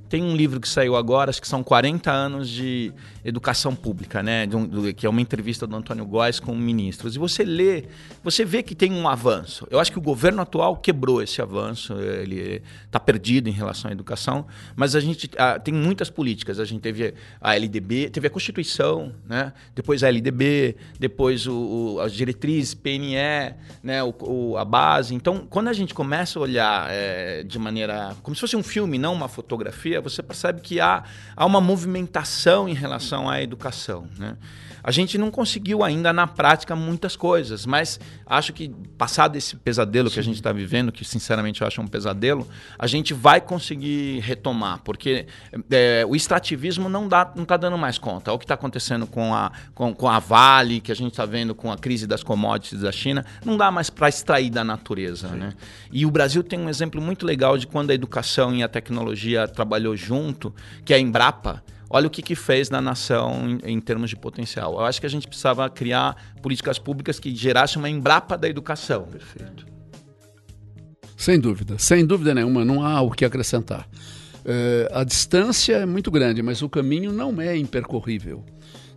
[0.10, 2.91] tem um livro que saiu agora, acho que são 40 anos de
[3.24, 4.48] educação pública, né?
[4.52, 7.15] Um, que é uma entrevista do Antônio Góes com ministros.
[7.15, 7.86] E você lê,
[8.24, 9.67] você vê que tem um avanço.
[9.69, 13.91] Eu acho que o governo atual quebrou esse avanço, ele está perdido em relação à
[13.91, 16.60] educação, mas a gente ah, tem muitas políticas.
[16.60, 19.54] A gente teve a LDB, teve a Constituição, né?
[19.76, 24.04] depois a LDB, depois o, o, as diretrizes, PNE, né?
[24.04, 25.13] O, o, a base.
[25.13, 28.15] Então, quando a gente começa a olhar é, de maneira.
[28.24, 31.03] como se fosse um filme, não uma fotografia você percebe que há,
[31.35, 34.07] há uma movimentação em relação à educação.
[34.17, 34.35] Né?
[34.83, 40.09] A gente não conseguiu ainda na prática muitas coisas, mas acho que passado esse pesadelo
[40.09, 40.13] Sim.
[40.13, 44.19] que a gente está vivendo, que sinceramente eu acho um pesadelo, a gente vai conseguir
[44.19, 45.27] retomar, porque
[45.69, 48.31] é, o extrativismo não dá, não está dando mais conta.
[48.31, 51.25] É o que está acontecendo com a, com, com a Vale, que a gente está
[51.25, 55.29] vendo com a crise das commodities da China, não dá mais para extrair da natureza.
[55.29, 55.53] Né?
[55.91, 59.47] E o Brasil tem um exemplo muito legal de quando a educação e a tecnologia
[59.47, 60.53] trabalhou junto,
[60.85, 64.15] que é a Embrapa olha o que, que fez na nação em, em, termos de
[64.15, 64.73] potencial.
[64.73, 69.04] Eu acho que a gente precisava criar políticas públicas que gerassem uma embrapa da educação.
[69.04, 69.65] Perfeito.
[71.17, 73.88] Sem dúvida, sem dúvida nenhuma, não há o que acrescentar.
[74.45, 78.43] É, a distância é muito grande, mas o caminho não é impercorrível.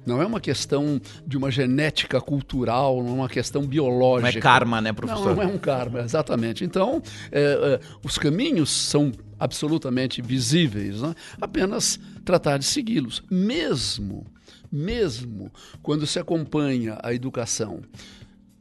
[0.05, 4.33] Não é uma questão de uma genética cultural, não é uma questão biológica.
[4.33, 5.28] Não é karma, né, professor?
[5.28, 6.64] Não, não é um karma, exatamente.
[6.64, 7.00] Então,
[7.31, 11.16] é, é, os caminhos são absolutamente visíveis, né?
[11.40, 13.24] apenas tratar de segui-los.
[13.28, 14.24] Mesmo,
[14.70, 15.52] mesmo
[15.83, 17.83] quando se acompanha a educação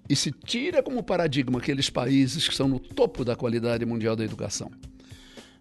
[0.10, 4.26] e se tira como paradigma aqueles países que estão no topo da qualidade mundial da
[4.26, 4.72] educação.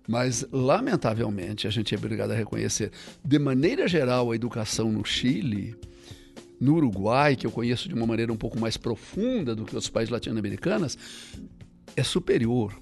[0.08, 2.90] Mas, lamentavelmente, a gente é obrigado a reconhecer,
[3.22, 5.76] de maneira geral, a educação no Chile,
[6.58, 9.90] no Uruguai, que eu conheço de uma maneira um pouco mais profunda do que os
[9.90, 10.96] países latino-americanos,
[11.94, 12.74] é superior,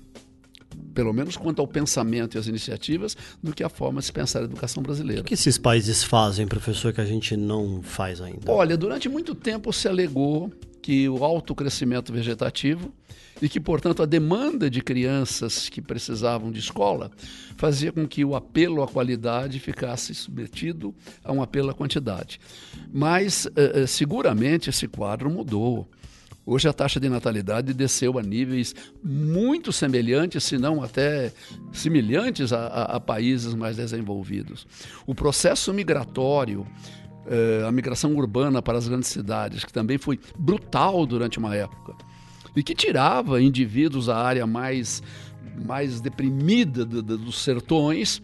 [0.94, 4.40] pelo menos quanto ao pensamento e às iniciativas, do que a forma de se pensar
[4.40, 5.22] a educação brasileira.
[5.22, 8.50] O que esses países fazem, professor, que a gente não faz ainda?
[8.50, 10.52] Olha, durante muito tempo se alegou
[10.82, 12.92] que o alto crescimento vegetativo
[13.40, 17.10] e que, portanto, a demanda de crianças que precisavam de escola
[17.56, 22.40] fazia com que o apelo à qualidade ficasse submetido a um apelo à quantidade.
[22.92, 25.88] Mas, uh, seguramente, esse quadro mudou.
[26.50, 31.30] Hoje a taxa de natalidade desceu a níveis muito semelhantes, se não até
[31.74, 34.66] semelhantes a, a, a países mais desenvolvidos.
[35.06, 36.66] O processo migratório
[37.26, 41.94] eh, a migração urbana para as grandes cidades, que também foi brutal durante uma época
[42.56, 45.02] e que tirava indivíduos da área mais,
[45.66, 48.22] mais deprimida do, do, dos sertões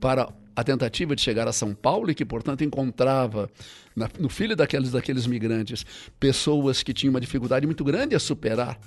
[0.00, 3.50] para a tentativa de chegar a São Paulo e que, portanto, encontrava
[3.96, 5.84] na, no filho daqueles, daqueles migrantes
[6.20, 8.78] pessoas que tinham uma dificuldade muito grande a superar,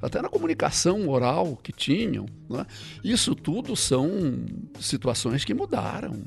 [0.00, 2.26] até na comunicação oral que tinham.
[2.52, 2.66] É?
[3.04, 4.10] Isso tudo são
[4.80, 6.24] situações que mudaram.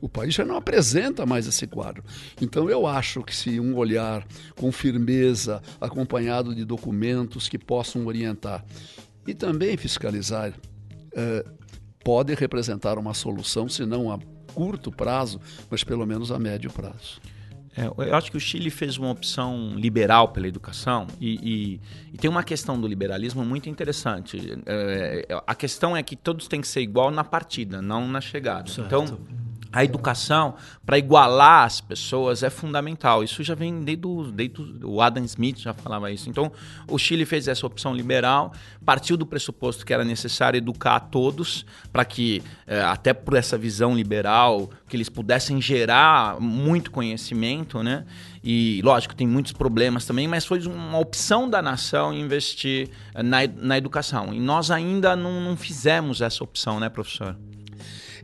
[0.00, 2.04] O país já não apresenta mais esse quadro.
[2.38, 8.62] Então, eu acho que se um olhar com firmeza, acompanhado de documentos que possam orientar
[9.26, 10.52] e também fiscalizar,
[11.16, 11.44] eh,
[12.04, 14.18] pode representar uma solução, se não a
[14.54, 15.40] curto prazo,
[15.70, 17.20] mas pelo menos a médio prazo.
[17.76, 21.80] É, eu acho que o Chile fez uma opção liberal pela educação e, e,
[22.12, 24.38] e tem uma questão do liberalismo muito interessante.
[24.64, 28.70] É, a questão é que todos têm que ser igual na partida, não na chegada.
[28.70, 28.86] Certo.
[28.86, 29.18] Então
[29.74, 30.54] a educação
[30.86, 33.24] para igualar as pessoas é fundamental.
[33.24, 36.30] Isso já vem desde, o, desde o Adam Smith já falava isso.
[36.30, 36.52] Então,
[36.88, 38.52] o Chile fez essa opção liberal,
[38.84, 43.58] partiu do pressuposto que era necessário educar a todos para que, é, até por essa
[43.58, 48.04] visão liberal, que eles pudessem gerar muito conhecimento, né?
[48.44, 53.76] E, lógico, tem muitos problemas também, mas foi uma opção da nação investir na, na
[53.76, 54.32] educação.
[54.32, 57.34] E nós ainda não, não fizemos essa opção, né, professor?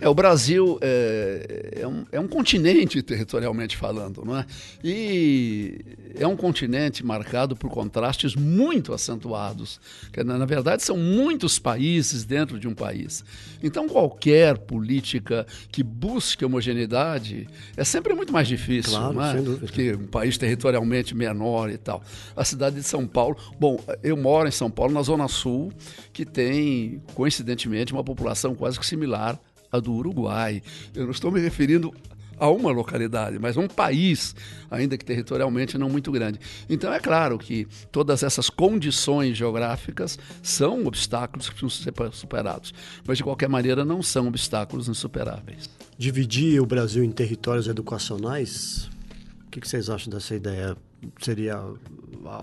[0.00, 4.46] É, o Brasil é, é, um, é um continente territorialmente falando, não é?
[4.82, 5.78] E
[6.16, 9.80] é um continente marcado por contrastes muito acentuados.
[10.12, 13.24] Que, na, na verdade, são muitos países dentro de um país.
[13.62, 19.32] Então, qualquer política que busque homogeneidade é sempre muito mais difícil, claro, não é?
[19.34, 19.66] Sem dúvida.
[19.66, 22.02] Porque um país territorialmente menor e tal.
[22.34, 23.36] A cidade de São Paulo.
[23.58, 25.72] Bom, eu moro em São Paulo, na Zona Sul,
[26.12, 29.38] que tem, coincidentemente, uma população quase que similar
[29.70, 30.62] a do Uruguai.
[30.94, 31.92] Eu não estou me referindo
[32.40, 34.34] a uma localidade, mas a um país,
[34.70, 36.40] ainda que territorialmente não muito grande.
[36.70, 42.72] Então é claro que todas essas condições geográficas são obstáculos que precisam ser superados,
[43.06, 45.68] mas de qualquer maneira não são obstáculos insuperáveis.
[45.98, 48.88] Dividir o Brasil em territórios educacionais,
[49.46, 50.74] o que vocês acham dessa ideia?
[51.18, 51.58] Seria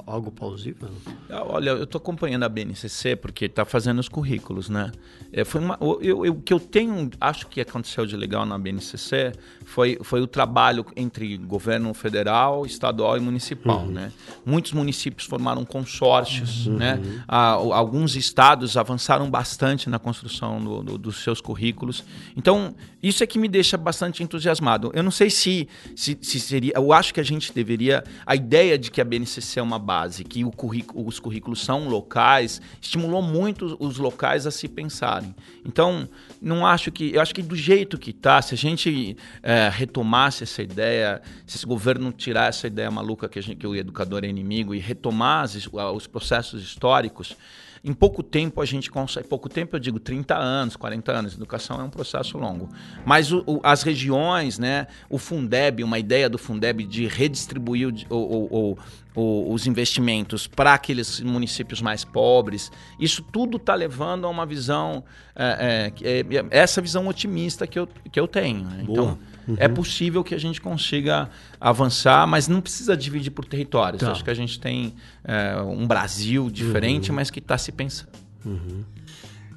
[0.06, 0.90] algo plausível?
[1.30, 4.92] Olha, eu estou acompanhando a BNCC porque está fazendo os currículos, né?
[5.32, 8.58] É, foi uma, eu, eu, o que eu tenho, acho que aconteceu de legal na
[8.58, 9.34] BNCC
[9.66, 13.92] foi, foi o trabalho entre governo federal, estadual e municipal, uhum.
[13.92, 14.12] né?
[14.46, 16.78] Muitos municípios formaram consórcios, uhum.
[16.78, 17.00] né?
[17.28, 22.04] Ah, alguns estados avançaram bastante na construção do, do, dos seus currículos.
[22.36, 24.92] Então, isso é que me deixa bastante entusiasmado.
[24.94, 26.74] Eu não sei se, se, se seria...
[26.76, 28.04] Eu acho que a gente deveria...
[28.26, 32.62] A ideia de que a BNCC é uma base, que currículo, os currículos são locais,
[32.82, 35.36] estimulou muito os locais a se pensarem.
[35.66, 36.08] Então,
[36.42, 37.14] não acho que.
[37.14, 41.58] Eu acho que do jeito que está, se a gente é, retomasse essa ideia, se
[41.58, 45.44] esse governo tirar essa ideia maluca que, gente, que o educador é inimigo e retomar
[45.44, 47.36] os, os processos históricos,
[47.84, 51.80] em pouco tempo a gente consegue, pouco tempo eu digo 30 anos, 40 anos, educação
[51.80, 52.70] é um processo longo.
[53.06, 58.78] Mas o, o, as regiões, né, o Fundeb, uma ideia do Fundeb de redistribuir o,
[59.16, 65.04] os investimentos para aqueles municípios mais pobres, isso tudo está levando a uma visão,
[65.36, 68.64] é, é, é, essa visão otimista que eu, que eu tenho.
[68.64, 68.86] Né?
[68.88, 69.56] Então, uhum.
[69.58, 71.30] é possível que a gente consiga
[71.60, 74.02] avançar, mas não precisa dividir por territórios.
[74.02, 74.12] Tá.
[74.12, 77.16] Acho que a gente tem é, um Brasil diferente, uhum.
[77.16, 78.12] mas que está se pensando.
[78.46, 78.84] Uhum.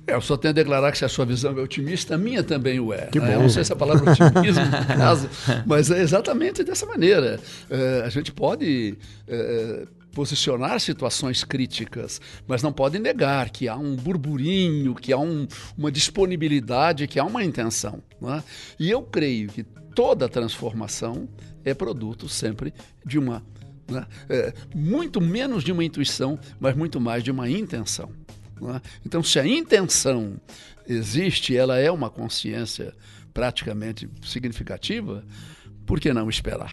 [0.06, 2.42] É, eu só tenho a declarar que se a sua visão é otimista, a minha
[2.42, 3.06] também o é.
[3.06, 3.36] Que né?
[3.36, 3.42] bom.
[3.42, 5.28] não sei se a palavra otimismo no caso,
[5.66, 7.38] mas é exatamente dessa maneira.
[7.68, 8.96] É, a gente pode
[9.28, 15.46] é, posicionar situações críticas, mas não pode negar que há um burburinho, que há um,
[15.76, 18.02] uma disponibilidade, que há uma intenção.
[18.20, 18.42] Né?
[18.78, 19.64] E eu creio que
[20.00, 21.28] toda transformação
[21.62, 22.72] é produto sempre
[23.04, 23.44] de uma
[23.86, 24.06] né?
[24.30, 28.10] É, muito menos de uma intuição, mas muito mais de uma intenção.
[28.62, 28.80] É?
[29.04, 30.40] Então, se a intenção
[30.88, 32.94] existe, ela é uma consciência
[33.34, 35.22] praticamente significativa,
[35.84, 36.70] por que não esperar?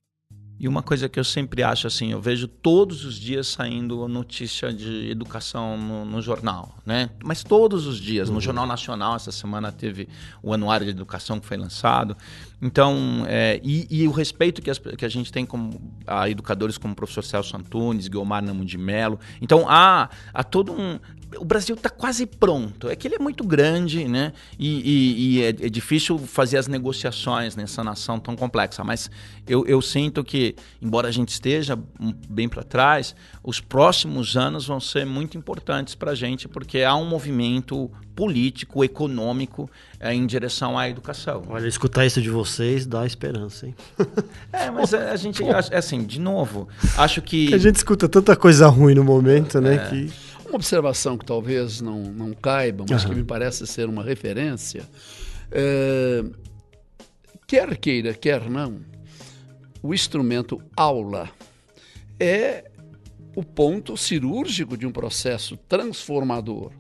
[0.60, 4.74] E uma coisa que eu sempre acho assim, eu vejo todos os dias saindo notícia
[4.74, 7.12] de educação no, no jornal, né?
[7.24, 8.28] Mas todos os dias.
[8.28, 8.36] Uhum.
[8.36, 10.10] No Jornal Nacional, essa semana teve
[10.42, 12.18] o Anuário de Educação que foi lançado.
[12.60, 16.76] Então, é, e, e, o respeito que, as, que, a gente tem como a educadores
[16.76, 19.20] como o professor Celso Antunes, Guilmar Namo de Mello.
[19.40, 21.00] Então, há, há todo um
[21.36, 22.90] o Brasil está quase pronto.
[22.90, 24.32] É que ele é muito grande, né?
[24.58, 28.84] E, e, e é, é, difícil fazer as negociações nessa nação tão complexa.
[28.84, 29.12] Mas
[29.48, 31.78] eu, eu sinto que, embora a gente esteja
[32.30, 36.96] bem para trás, os próximos anos vão ser muito importantes para a gente, porque há
[36.96, 41.44] um movimento político, econômico é, em direção à educação.
[41.50, 43.76] Olha, escutar isso de vocês dá esperança, hein?
[44.52, 47.54] é, mas a, a gente, assim, de novo, acho que...
[47.58, 49.76] A gente escuta tanta coisa ruim no momento, né?
[49.76, 49.90] É.
[49.90, 53.10] Que uma observação que talvez não, não caiba, mas uhum.
[53.10, 54.84] que me parece ser uma referência.
[55.52, 56.24] É,
[57.46, 58.82] quer queira, quer não,
[59.82, 61.30] o instrumento aula
[62.20, 62.66] é
[63.36, 66.72] o ponto cirúrgico de um processo transformador.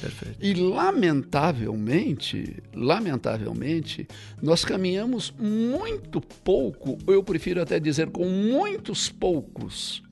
[0.00, 0.38] Perfeito.
[0.40, 4.06] E lamentavelmente, lamentavelmente,
[4.40, 10.02] nós caminhamos muito pouco, eu prefiro até dizer com muitos poucos,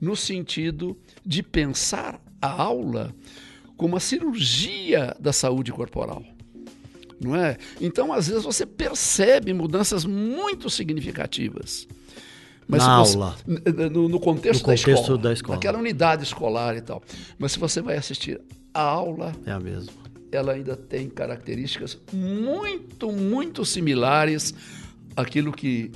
[0.00, 3.14] no sentido de pensar a aula
[3.76, 6.22] como a cirurgia da saúde corporal.
[7.20, 7.56] não é?
[7.80, 11.86] Então, às vezes, você percebe mudanças muito significativas.
[12.68, 13.36] Mas Na você, aula.
[13.90, 15.56] No, no, contexto, no da, contexto escola, da escola.
[15.56, 17.02] Naquela unidade escolar e tal.
[17.38, 18.40] Mas se você vai assistir
[18.72, 19.32] a aula.
[19.44, 19.92] É a mesma.
[20.30, 24.54] Ela ainda tem características muito, muito similares
[25.16, 25.92] àquilo que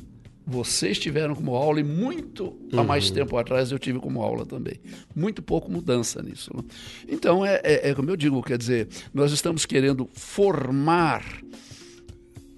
[0.47, 2.81] vocês tiveram como aula e muito uhum.
[2.81, 4.81] há mais tempo atrás eu tive como aula também.
[5.15, 6.51] Muito pouco mudança nisso.
[6.55, 6.63] Né?
[7.09, 11.25] Então, é, é, é, como eu digo, quer dizer, nós estamos querendo formar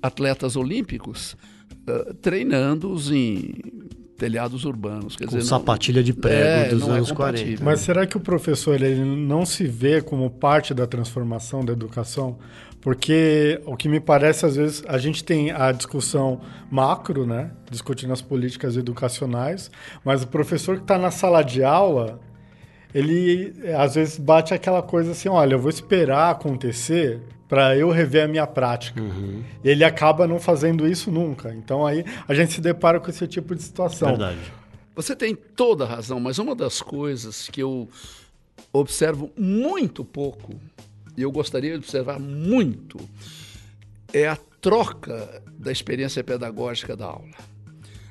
[0.02, 1.34] atletas olímpicos
[1.88, 3.54] uh, treinando-os em
[4.18, 5.16] telhados urbanos.
[5.16, 7.64] Quer Com dizer, sapatilha não, de prego é, dos é anos é 40.
[7.64, 12.36] Mas será que o professor ele não se vê como parte da transformação da educação?
[12.80, 16.40] Porque o que me parece, às vezes, a gente tem a discussão
[16.70, 17.52] macro, né?
[17.70, 19.70] Discutindo as políticas educacionais,
[20.04, 22.20] mas o professor que está na sala de aula,
[22.94, 28.24] ele às vezes bate aquela coisa assim: olha, eu vou esperar acontecer para eu rever
[28.24, 29.00] a minha prática.
[29.00, 29.42] Uhum.
[29.64, 31.54] E ele acaba não fazendo isso nunca.
[31.54, 34.08] Então aí a gente se depara com esse tipo de situação.
[34.08, 34.38] Verdade.
[34.94, 37.88] Você tem toda a razão, mas uma das coisas que eu
[38.72, 40.54] observo muito pouco
[41.18, 42.96] e eu gostaria de observar muito,
[44.12, 47.34] é a troca da experiência pedagógica da aula.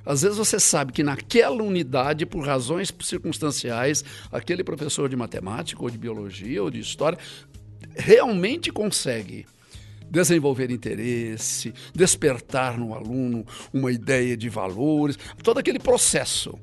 [0.05, 5.89] Às vezes você sabe que naquela unidade, por razões circunstanciais, aquele professor de matemática, ou
[5.89, 7.17] de biologia, ou de história,
[7.97, 9.45] realmente consegue
[10.09, 16.57] desenvolver interesse, despertar no aluno uma ideia de valores, todo aquele processo.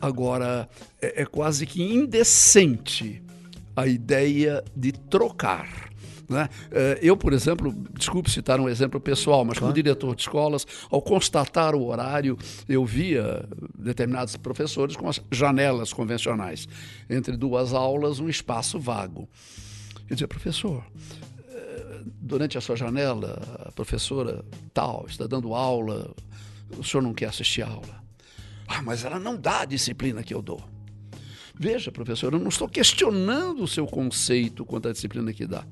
[0.00, 0.68] Agora,
[1.02, 3.22] é, é quase que indecente
[3.76, 5.88] a ideia de trocar.
[6.28, 6.48] Né?
[6.70, 9.72] Eh, eu, por exemplo, desculpe citar um exemplo pessoal, mas claro.
[9.72, 12.36] como diretor de escolas, ao constatar o horário,
[12.68, 16.68] eu via determinados professores com as janelas convencionais.
[17.08, 19.28] Entre duas aulas, um espaço vago.
[20.08, 20.84] Eu dizia, professor,
[21.50, 26.14] eh, durante a sua janela, a professora tal está dando aula,
[26.78, 28.02] o senhor não quer assistir a aula.
[28.66, 30.62] Ah, mas ela não dá a disciplina que eu dou.
[31.60, 35.64] Veja, professor, eu não estou questionando o seu conceito quanto à disciplina que dá.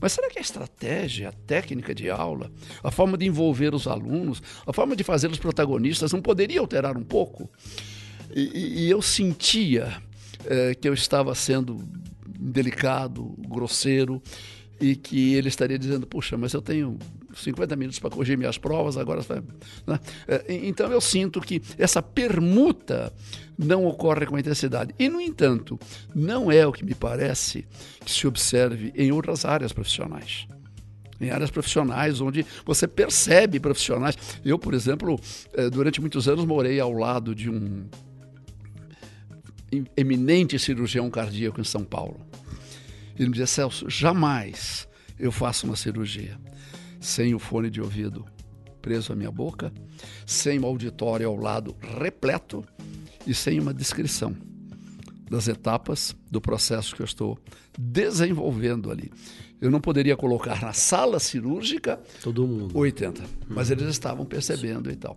[0.00, 2.50] Mas será que a estratégia, a técnica de aula,
[2.82, 7.04] a forma de envolver os alunos, a forma de fazê-los protagonistas não poderia alterar um
[7.04, 7.50] pouco?
[8.34, 10.02] E, e eu sentia
[10.46, 11.78] é, que eu estava sendo
[12.44, 14.22] delicado, grosseiro,
[14.80, 16.98] e que ele estaria dizendo: Puxa, mas eu tenho
[17.34, 19.22] 50 minutos para corrigir minhas provas, agora.
[19.86, 19.98] Né?
[20.28, 23.12] É, então eu sinto que essa permuta
[23.56, 24.94] não ocorre com intensidade.
[24.98, 25.78] E, no entanto,
[26.14, 27.66] não é o que me parece
[28.04, 30.46] que se observe em outras áreas profissionais.
[31.20, 34.16] Em áreas profissionais onde você percebe profissionais.
[34.44, 35.18] Eu, por exemplo,
[35.52, 37.86] é, durante muitos anos morei ao lado de um
[39.96, 42.20] eminente cirurgião cardíaco em São Paulo.
[43.16, 46.38] Ele me dizia, Celso, jamais eu faço uma cirurgia
[47.00, 48.24] sem o fone de ouvido
[48.80, 49.72] preso à minha boca,
[50.26, 52.62] sem o auditório ao lado repleto
[53.26, 54.36] e sem uma descrição
[55.30, 57.38] das etapas do processo que eu estou
[57.78, 59.10] desenvolvendo ali.
[59.60, 64.96] Eu não poderia colocar na sala cirúrgica todo mundo 80, mas eles estavam percebendo e
[64.96, 65.16] tal.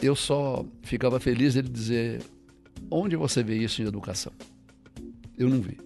[0.00, 2.22] Eu só ficava feliz de dizer:
[2.90, 4.32] onde você vê isso em educação?
[5.36, 5.78] Eu não vi.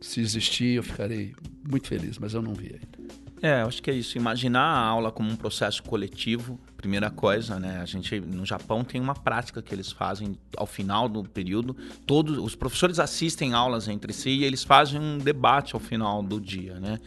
[0.00, 1.34] Se existir, eu ficarei
[1.68, 2.98] muito feliz, mas eu não vi ainda.
[3.40, 4.16] É, acho que é isso.
[4.16, 7.80] Imaginar a aula como um processo coletivo, primeira coisa, né?
[7.82, 11.76] A gente no Japão tem uma prática que eles fazem ao final do período.
[12.06, 16.40] Todos os professores assistem aulas entre si e eles fazem um debate ao final do
[16.40, 17.00] dia, né?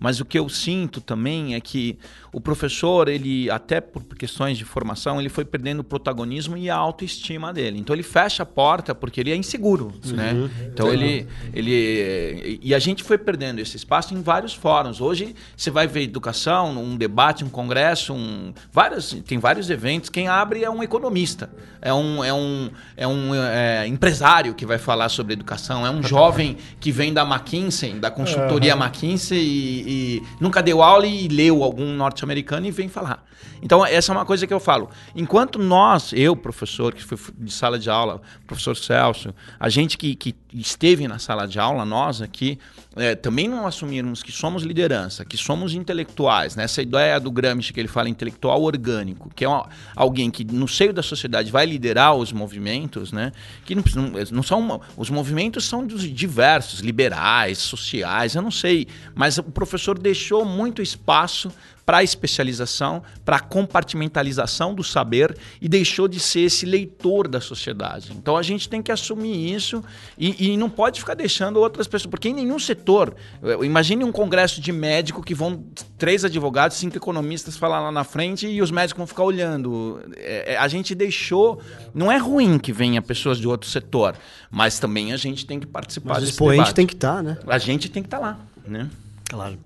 [0.00, 1.96] Mas o que eu sinto também é que
[2.32, 6.74] o professor, ele até por questões de formação, ele foi perdendo o protagonismo e a
[6.74, 7.78] autoestima dele.
[7.78, 10.16] Então ele fecha a porta porque ele é inseguro, uhum.
[10.16, 10.50] né?
[10.66, 15.00] Então ele ele e a gente foi perdendo esse espaço em vários fóruns.
[15.00, 20.08] Hoje você vai ver educação, um debate, um congresso, um, várias, tem vários eventos.
[20.08, 21.50] Quem abre é um economista,
[21.80, 26.02] é um, é um, é um é, empresário que vai falar sobre educação, é um
[26.02, 28.82] jovem que vem da McKinsey, da consultoria uhum.
[28.82, 33.24] McKinsey e, e, nunca deu aula e leu algum norte-americano e vem falar.
[33.62, 34.90] Então, essa é uma coisa que eu falo.
[35.14, 40.14] Enquanto nós, eu, professor, que fui de sala de aula, professor Celso, a gente que,
[40.16, 42.58] que esteve na sala de aula, nós aqui,
[42.96, 46.64] é, também não assumirmos que somos liderança, que somos intelectuais, né?
[46.64, 50.68] essa ideia do Gramsci que ele fala intelectual orgânico, que é uma, alguém que no
[50.68, 53.32] seio da sociedade vai liderar os movimentos, né?
[53.64, 53.84] que não,
[54.30, 60.44] não são os movimentos são diversos, liberais, sociais, eu não sei, mas o professor deixou
[60.44, 61.50] muito espaço
[61.84, 67.40] para a especialização, para a compartimentalização do saber e deixou de ser esse leitor da
[67.40, 68.12] sociedade.
[68.16, 69.82] Então a gente tem que assumir isso
[70.16, 73.14] e, E, não pode ficar deixando outras pessoas, porque em nenhum setor,
[73.62, 75.64] imagine um congresso de médico que vão
[75.98, 80.00] três advogados, cinco economistas falar lá na frente e os médicos vão ficar olhando.
[80.16, 81.60] É, é, a gente deixou.
[81.94, 84.14] Não é ruim que venha pessoas de outro setor,
[84.50, 87.22] mas também a gente tem que participar mas desse o expoente tem que estar, tá,
[87.22, 87.38] né?
[87.46, 88.88] A gente tem que estar tá lá, né?
[89.28, 89.58] Claro.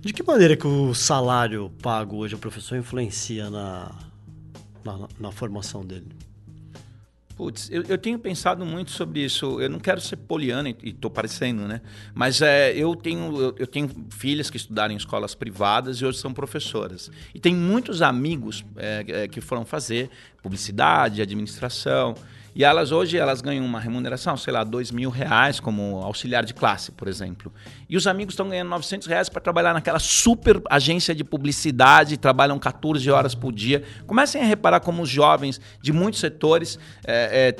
[0.00, 3.94] De que maneira que o salário pago hoje ao professor influencia na,
[4.82, 6.08] na, na formação dele?
[7.36, 9.60] Putz, eu, eu, tenho pensado muito sobre isso.
[9.60, 11.82] Eu não quero ser poliana, e estou parecendo, né?
[12.14, 16.18] Mas é, eu, tenho, eu, eu, tenho filhas que estudaram em escolas privadas e hoje
[16.18, 17.10] são professoras.
[17.34, 20.10] E tem muitos amigos é, é que foram fazer
[20.42, 22.14] publicidade, administração.
[22.54, 26.52] E elas hoje elas ganham uma remuneração, sei lá, dois mil reais como auxiliar de
[26.52, 27.52] classe, por exemplo.
[27.90, 32.56] E os amigos estão ganhando 900 reais para trabalhar naquela super agência de publicidade, trabalham
[32.56, 33.82] 14 horas por dia.
[34.06, 36.78] Comecem a reparar como os jovens de muitos setores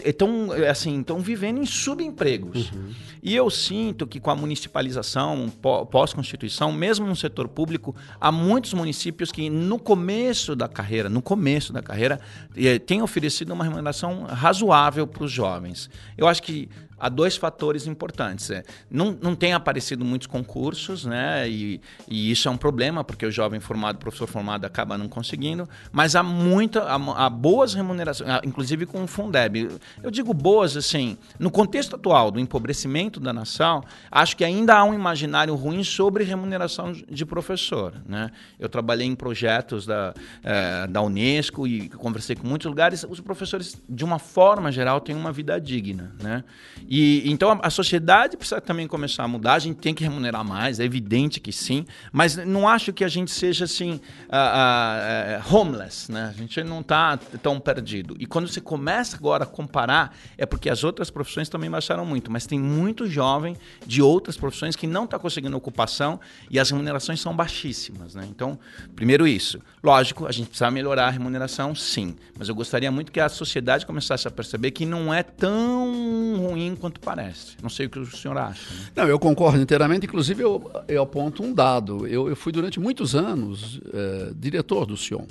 [0.05, 2.71] estão é, é, assim, vivendo em subempregos.
[2.71, 2.91] Uhum.
[3.21, 5.51] E eu sinto que com a municipalização,
[5.91, 11.73] pós-constituição, mesmo no setor público, há muitos municípios que no começo da carreira, no começo
[11.73, 12.21] da carreira,
[12.57, 15.91] eh, têm oferecido uma remuneração razoável para os jovens.
[16.17, 16.69] Eu acho que
[17.01, 18.51] há dois fatores importantes.
[18.51, 21.49] É, não, não tem aparecido muitos concursos, né?
[21.49, 25.69] E, e, isso é um problema, porque o jovem formado, professor formado, acaba não conseguindo,
[25.91, 29.71] mas há muita, há, há boas remunerações, inclusive com o Fundeb.
[30.03, 34.85] Eu digo boas, assim, no contexto atual do empobrecimento da nação, acho que ainda há
[34.85, 37.95] um imaginário ruim sobre remuneração de professor.
[38.07, 38.31] Né?
[38.59, 43.81] Eu trabalhei em projetos da, é, da Unesco e conversei com muitos lugares, os professores,
[43.89, 46.13] de uma forma geral, têm uma vida digna.
[46.23, 46.45] Né?
[46.91, 49.55] E então a, a, sociedade precisa também começar a mudar.
[49.55, 53.09] A gente tem que remunerar mais, é evidente que sim, mas não acho que a
[53.09, 56.35] gente seja assim uh, uh, homeless, né?
[56.35, 58.17] A gente não está tão perdido.
[58.19, 62.29] E quando você começa agora a comparar, é porque as outras profissões também baixaram muito,
[62.29, 66.19] mas tem muito jovem de outras profissões que não está conseguindo ocupação
[66.51, 68.27] e as remunerações são baixíssimas, né?
[68.29, 68.59] Então,
[68.97, 69.61] primeiro isso.
[69.81, 73.87] Lógico, a gente precisa melhorar a remuneração, sim, mas eu gostaria muito que a sociedade
[73.87, 77.57] começasse a perceber que não é tão ruim quanto parece.
[77.63, 78.75] Não sei o que o senhor acha.
[78.75, 78.91] Né?
[78.97, 80.07] Não, eu concordo inteiramente.
[80.07, 82.07] Inclusive, eu, eu aponto um dado.
[82.07, 85.27] Eu, eu fui durante muitos anos é, diretor do Sion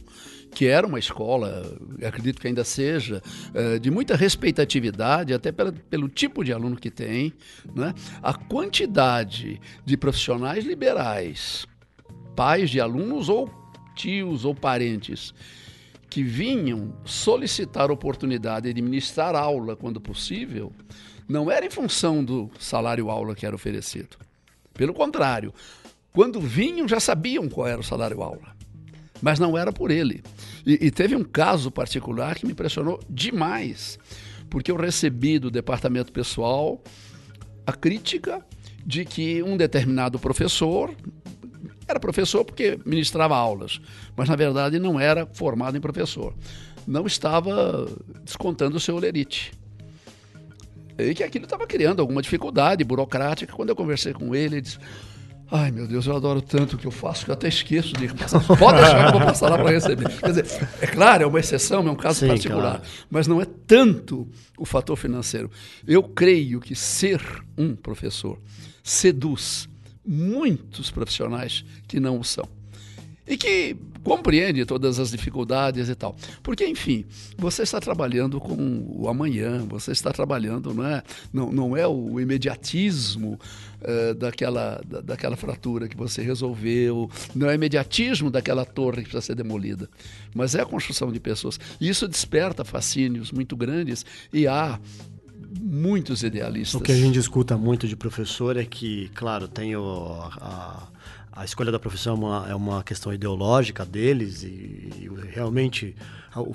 [0.52, 3.22] que era uma escola, acredito que ainda seja,
[3.54, 7.34] é, de muita respeitatividade, até pela, pelo tipo de aluno que tem.
[7.76, 7.93] Né?
[8.22, 11.68] A quantidade de profissionais liberais,
[12.36, 13.47] pais de alunos ou
[13.95, 15.34] tios ou parentes,
[16.10, 20.74] que vinham solicitar oportunidade de ministrar aula quando possível,
[21.30, 24.17] não era em função do salário aula que era oferecido.
[24.73, 25.53] Pelo contrário,
[26.11, 28.55] quando vinham já sabiam qual era o salário aula,
[29.21, 30.23] mas não era por ele.
[30.65, 33.99] E, e teve um caso particular que me impressionou demais,
[34.49, 36.82] porque eu recebi do departamento pessoal
[37.67, 38.43] a crítica
[38.84, 40.95] de que um determinado professor
[41.88, 43.80] era professor porque ministrava aulas,
[44.15, 46.34] mas na verdade não era formado em professor.
[46.88, 47.86] Não estava
[48.23, 49.59] descontando o seu olerite
[51.02, 53.54] e que aquilo estava criando alguma dificuldade burocrática.
[53.54, 54.78] Quando eu conversei com ele, ele disse:
[55.52, 58.08] Ai meu Deus, eu adoro tanto o que eu faço que eu até esqueço de
[58.14, 58.39] passar.
[58.45, 60.10] Pode deixar que eu vou passar lá para receber.
[60.20, 60.45] Quer dizer,
[60.80, 62.82] é claro, é uma exceção, é um caso Sim, particular, claro.
[63.10, 64.28] mas não é tanto
[64.58, 65.50] o fator financeiro.
[65.88, 67.22] Eu creio que ser
[67.58, 68.38] um professor
[68.84, 69.68] seduz
[70.06, 72.59] muitos profissionais que não o são
[73.30, 76.15] e que compreende todas as dificuldades e tal.
[76.41, 77.05] Porque, enfim,
[77.38, 82.19] você está trabalhando com o amanhã, você está trabalhando, não é, não, não é o
[82.19, 83.39] imediatismo
[83.82, 89.09] uh, daquela, da, daquela fratura que você resolveu, não é o imediatismo daquela torre que
[89.09, 89.88] precisa ser demolida,
[90.34, 91.59] mas é a construção de pessoas.
[91.80, 94.80] E isso desperta fascínios muito grandes e há
[95.61, 96.80] muitos idealistas.
[96.80, 100.88] O que a gente escuta muito de professor é que, claro, tem o, a
[101.32, 105.95] a escolha da profissão é uma, é uma questão ideológica deles e, e realmente
[106.36, 106.53] o,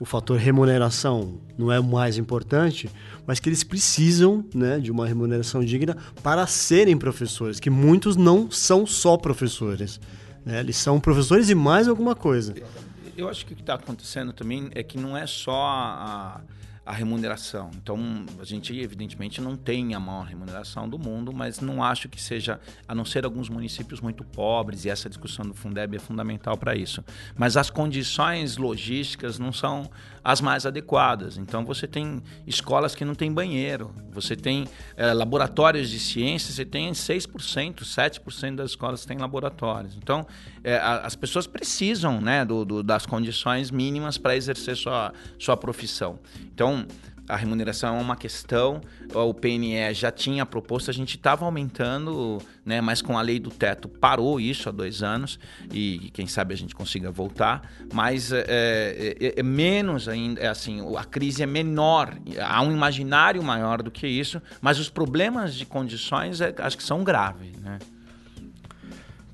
[0.00, 2.90] o, fator remuneração não é o mais importante,
[3.26, 8.50] mas que eles precisam né, de uma remuneração digna para serem professores, que muitos não
[8.50, 10.00] são só professores.
[10.44, 10.60] Né?
[10.60, 12.54] Eles são professores e mais alguma coisa.
[13.16, 16.40] Eu acho que o que está acontecendo também é que não é só a,
[16.86, 17.70] a remuneração.
[17.76, 17.98] Então,
[18.38, 22.60] a gente evidentemente não tem a maior remuneração do mundo, mas não acho que seja,
[22.86, 26.74] a não ser alguns municípios muito pobres, e essa discussão do Fundeb é fundamental para
[26.74, 27.02] isso.
[27.36, 29.90] Mas as condições logísticas não são
[30.24, 31.36] as mais adequadas.
[31.36, 34.66] Então, você tem escolas que não têm banheiro, você tem
[34.96, 39.94] é, laboratórios de ciência, você tem 6%, 7% das escolas têm laboratórios.
[39.96, 40.26] Então,
[40.64, 46.18] é, as pessoas precisam né, do, do, das condições mínimas para exercer sua, sua profissão.
[46.54, 46.86] Então,
[47.28, 48.80] a remuneração é uma questão,
[49.14, 53.50] o PNE já tinha proposto, a gente estava aumentando, né, mas com a lei do
[53.50, 55.38] teto parou isso há dois anos
[55.72, 60.82] e quem sabe a gente consiga voltar, mas é, é, é menos ainda, é assim,
[60.96, 65.64] a crise é menor, há um imaginário maior do que isso, mas os problemas de
[65.64, 67.78] condições é, acho que são graves, né?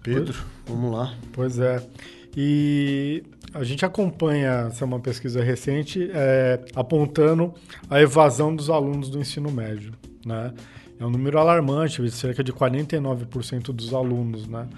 [0.03, 1.15] Pedro, vamos lá.
[1.33, 1.87] Pois é.
[2.35, 3.23] E
[3.53, 7.53] a gente acompanha, essa é uma pesquisa recente, é, apontando
[7.89, 9.93] a evasão dos alunos do ensino médio.
[10.25, 10.53] Né?
[10.99, 14.47] É um número alarmante, cerca de 49% dos alunos.
[14.47, 14.69] Né?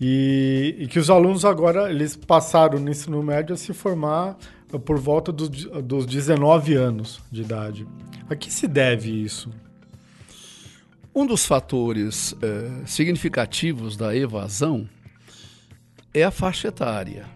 [0.00, 4.36] E, e, que os alunos agora eles passaram no ensino médio a se formar
[4.84, 7.86] por volta dos, dos 19 anos de idade.
[8.30, 9.50] A que se deve isso?
[11.14, 14.88] Um dos fatores é, significativos da evasão
[16.14, 17.26] é a faixa etária,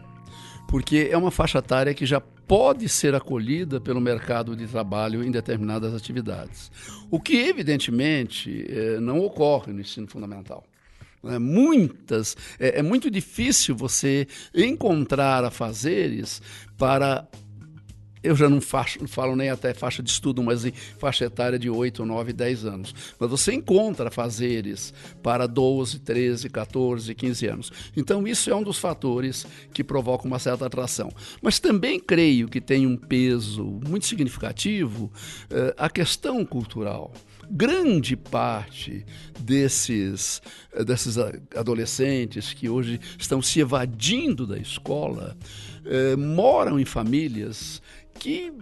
[0.72, 5.30] porque é uma faixa etária que já pode ser acolhida pelo mercado de trabalho em
[5.30, 6.72] determinadas atividades.
[7.10, 10.64] O que, evidentemente, é, não ocorre no ensino fundamental.
[11.24, 16.40] É, muitas, é, é muito difícil você encontrar afazeres
[16.78, 17.28] para
[18.22, 21.68] eu já não, faço, falo nem até faixa de estudo, mas em faixa etária de
[21.68, 22.94] 8, 9, 10 anos.
[23.18, 27.72] Mas você encontra fazeres para 12, 13, 14, 15 anos.
[27.96, 31.10] Então, isso é um dos fatores que provoca uma certa atração.
[31.40, 35.10] Mas também creio que tem um peso muito significativo
[35.50, 37.12] eh, a questão cultural
[37.50, 39.04] grande parte
[39.38, 40.40] desses,
[40.72, 41.18] eh, desses
[41.54, 45.36] adolescentes que hoje estão se evadindo da escola
[45.84, 47.82] eh, moram em famílias
[48.22, 48.52] que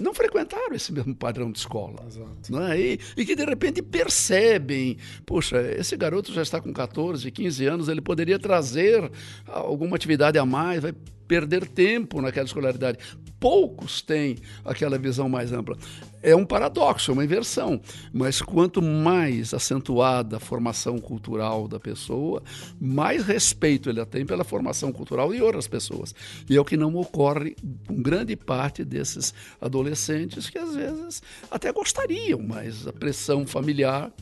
[0.00, 2.04] não frequentaram esse mesmo padrão de escola.
[2.48, 2.80] Né?
[2.80, 7.88] E, e, que de repente percebem, poxa, esse garoto já está com 14, 15 anos,
[7.88, 9.08] ele poderia trazer
[9.46, 10.92] alguma atividade a mais, vai
[11.30, 12.98] perder tempo naquela escolaridade.
[13.38, 15.78] Poucos têm aquela visão mais ampla.
[16.20, 17.80] É um paradoxo, é uma inversão.
[18.12, 22.42] Mas quanto mais acentuada a formação cultural da pessoa,
[22.80, 26.12] mais respeito ele tem pela formação cultural de outras pessoas.
[26.48, 27.54] E é o que não ocorre
[27.86, 34.12] com grande parte desses adolescentes que às vezes até gostariam, mas a pressão familiar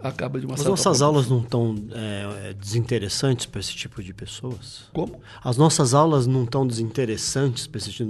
[0.00, 4.84] acaba de uma As nossas aulas não estão é, desinteressantes para esse tipo de pessoas?
[4.92, 5.20] Como?
[5.42, 8.06] As nossas aulas não estão desinteressantes para esse,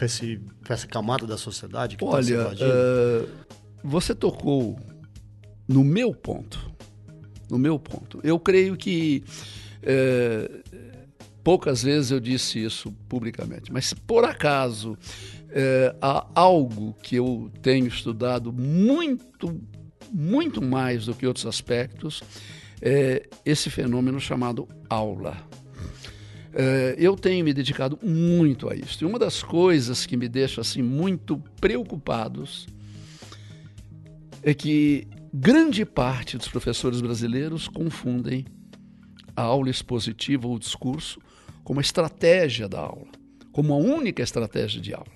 [0.00, 3.28] esse, essa camada da sociedade que tá Olha, uh,
[3.82, 4.78] você tocou
[5.66, 6.70] no meu ponto.
[7.50, 8.20] No meu ponto.
[8.22, 9.22] Eu creio que
[9.82, 10.86] uh,
[11.42, 17.86] poucas vezes eu disse isso publicamente, mas por acaso uh, há algo que eu tenho
[17.86, 19.60] estudado muito
[20.12, 22.22] muito mais do que outros aspectos,
[22.80, 25.36] é esse fenômeno chamado aula.
[26.52, 29.04] É, eu tenho me dedicado muito a isso.
[29.04, 32.66] E uma das coisas que me deixa assim muito preocupados
[34.42, 38.46] é que grande parte dos professores brasileiros confundem
[39.36, 41.20] a aula expositiva ou o discurso
[41.62, 43.08] como a estratégia da aula,
[43.52, 45.15] como a única estratégia de aula.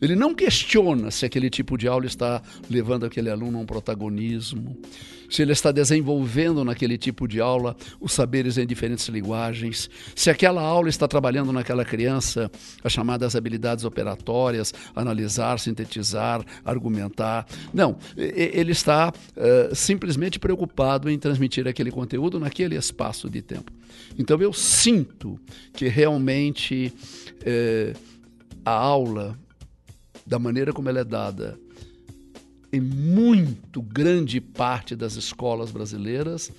[0.00, 4.76] Ele não questiona se aquele tipo de aula está levando aquele aluno a um protagonismo,
[5.28, 10.62] se ele está desenvolvendo naquele tipo de aula os saberes em diferentes linguagens, se aquela
[10.62, 12.50] aula está trabalhando naquela criança
[12.82, 17.46] as chamadas habilidades operatórias, analisar, sintetizar, argumentar.
[17.72, 23.72] Não, ele está uh, simplesmente preocupado em transmitir aquele conteúdo naquele espaço de tempo.
[24.18, 25.38] Então eu sinto
[25.72, 26.92] que realmente
[27.42, 27.98] uh,
[28.64, 29.38] a aula
[30.26, 31.58] da maneira como ela é dada
[32.72, 36.50] em muito grande parte das escolas brasileiras,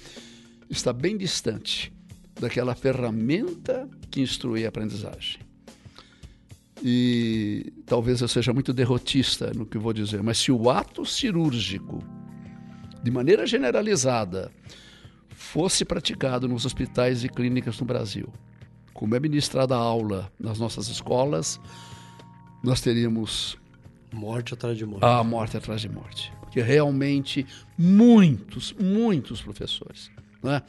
[0.70, 1.93] está bem distante
[2.39, 5.39] daquela ferramenta que instrui a aprendizagem.
[6.84, 12.03] E talvez eu seja muito derrotista no que vou dizer, mas se o ato cirúrgico,
[13.03, 14.51] de maneira generalizada,
[15.30, 18.32] fosse praticado nos hospitais e clínicas no Brasil,
[18.93, 21.59] como é ministrada a aula nas nossas escolas,
[22.64, 23.58] nós teríamos.
[24.12, 25.05] Morte atrás de morte.
[25.05, 26.32] A morte atrás de morte.
[26.39, 27.45] Porque realmente
[27.78, 30.10] muitos, muitos professores.
[30.41, 30.62] Né?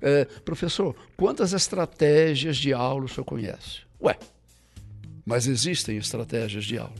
[0.00, 3.80] É, professor, quantas estratégias de aula o senhor conhece?
[4.00, 4.18] Ué,
[5.24, 6.94] mas existem estratégias de aula.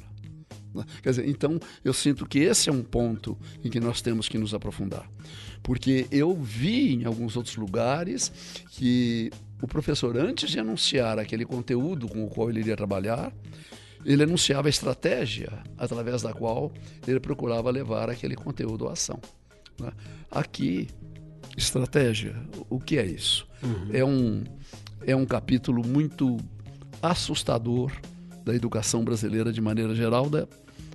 [0.75, 0.85] Né?
[1.03, 4.37] Quer dizer, então eu sinto que esse é um ponto em que nós temos que
[4.37, 5.09] nos aprofundar.
[5.63, 8.33] Porque eu vi em alguns outros lugares
[8.71, 9.31] que
[9.61, 13.33] o professor, antes de anunciar aquele conteúdo com o qual ele iria trabalhar,
[14.09, 16.73] ele anunciava a estratégia através da qual
[17.07, 19.21] ele procurava levar aquele conteúdo à ação.
[19.79, 19.91] Né?
[20.31, 20.89] Aqui,
[21.55, 22.35] estratégia,
[22.71, 23.47] o que é isso?
[23.63, 23.89] Uhum.
[23.93, 24.45] É, um,
[25.07, 26.39] é um capítulo muito
[27.03, 27.93] assustador
[28.47, 30.49] da educação brasileira de maneira geral, da,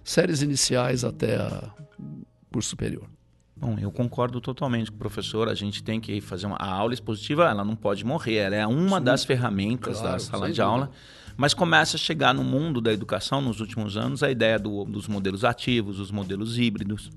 [0.04, 1.70] séries iniciais até a
[2.52, 3.08] curso superior.
[3.56, 5.48] Bom, eu concordo totalmente com o professor.
[5.48, 8.66] A gente tem que fazer uma a aula expositiva, ela não pode morrer, ela é
[8.66, 10.90] uma Sim, das ferramentas claro, da sala de aula.
[11.36, 15.08] Mas começa a chegar no mundo da educação nos últimos anos a ideia do, dos
[15.08, 17.10] modelos ativos, os modelos híbridos.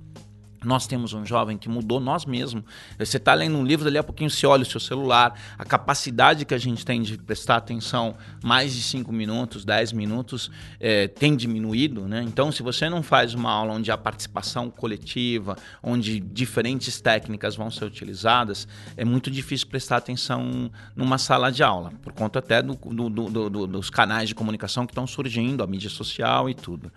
[0.64, 2.64] Nós temos um jovem que mudou nós mesmos.
[2.98, 5.38] Você está lendo um livro, dali a pouquinho você olha o seu celular.
[5.58, 10.50] A capacidade que a gente tem de prestar atenção mais de 5 minutos, 10 minutos,
[10.80, 12.08] é, tem diminuído.
[12.08, 12.22] Né?
[12.22, 17.70] Então, se você não faz uma aula onde a participação coletiva, onde diferentes técnicas vão
[17.70, 22.74] ser utilizadas, é muito difícil prestar atenção numa sala de aula, por conta até do,
[22.74, 26.90] do, do, dos canais de comunicação que estão surgindo, a mídia social e tudo.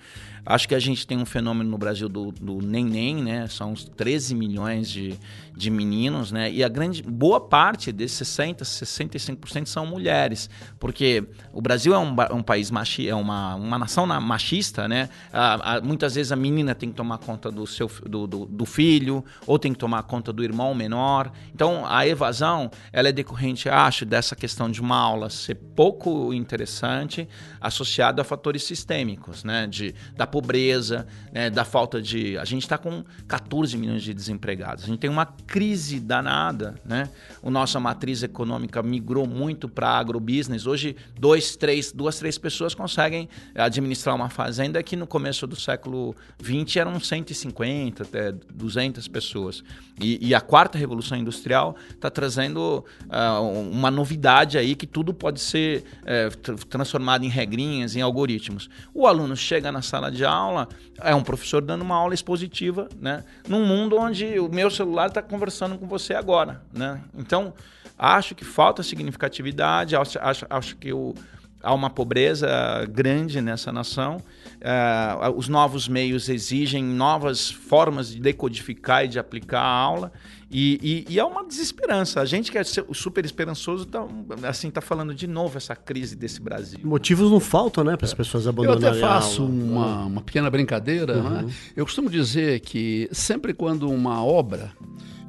[0.49, 3.47] Acho que a gente tem um fenômeno no Brasil do, do neném, né?
[3.47, 5.13] São uns 13 milhões de,
[5.55, 6.51] de meninos, né?
[6.51, 11.23] E a grande boa parte desses 60, 65% são mulheres, porque
[11.53, 15.09] o Brasil é um, um país machista, é uma, uma nação machista, né?
[15.31, 18.65] A, a, muitas vezes a menina tem que tomar conta do seu do, do, do,
[18.65, 21.31] filho ou tem que tomar conta do irmão menor.
[21.53, 27.29] Então a evasão ela é decorrente, acho, dessa questão de uma aula ser pouco interessante
[27.61, 29.67] associada a fatores sistêmicos, né?
[29.67, 31.49] De da pobreza, né?
[31.49, 34.85] da falta de a gente está com 14 milhões de desempregados.
[34.85, 37.09] A gente tem uma crise danada, né?
[37.41, 40.65] O nossa matriz econômica migrou muito para agrobusiness.
[40.65, 46.15] Hoje, dois, três, duas, três pessoas conseguem administrar uma fazenda que no começo do século
[46.41, 49.61] XX eram 150 até 200 pessoas.
[49.99, 55.39] E, e a quarta revolução industrial está trazendo uh, uma novidade aí que tudo pode
[55.39, 58.69] ser uh, transformado em regrinhas, em algoritmos.
[58.93, 60.67] O aluno chega na sala de aula,
[61.01, 63.23] é um professor dando uma aula expositiva, né?
[63.47, 67.01] Num mundo onde o meu celular está conversando com você agora, né?
[67.17, 67.53] Então,
[67.97, 71.13] acho que falta significatividade, acho, acho, acho que o,
[71.61, 72.47] há uma pobreza
[72.89, 74.21] grande nessa nação.
[74.59, 80.11] Uh, os novos meios exigem novas formas de decodificar e de aplicar a aula.
[80.51, 82.19] E, e, e é uma desesperança.
[82.19, 84.05] A gente que é super esperançoso está
[84.47, 86.79] assim, tá falando de novo essa crise desse Brasil.
[86.83, 91.17] Motivos não faltam, né, para as pessoas abandonarem Eu até faço uma, uma pequena brincadeira.
[91.17, 91.29] Uhum.
[91.29, 91.53] Né?
[91.75, 94.71] Eu costumo dizer que sempre quando uma obra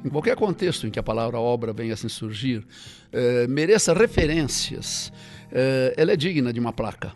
[0.03, 2.65] em qualquer contexto em que a palavra obra venha a se surgir,
[3.11, 5.13] eh, mereça referências,
[5.51, 7.13] eh, ela é digna de uma placa.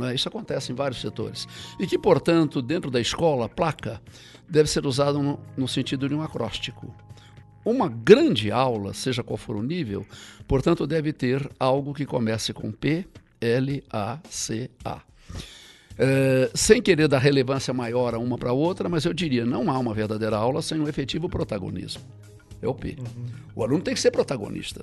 [0.00, 0.14] Né?
[0.14, 1.46] Isso acontece em vários setores.
[1.78, 4.00] E que, portanto, dentro da escola, placa
[4.48, 6.94] deve ser usada no, no sentido de um acróstico.
[7.64, 10.06] Uma grande aula, seja qual for o nível,
[10.46, 13.06] portanto, deve ter algo que comece com P,
[13.40, 15.00] L, A, C, A.
[15.96, 19.70] É, sem querer dar relevância maior a uma para a outra, mas eu diria, não
[19.70, 22.02] há uma verdadeira aula sem um efetivo protagonismo.
[22.60, 22.96] É o P.
[22.98, 23.26] Uhum.
[23.54, 24.82] O aluno tem que ser protagonista.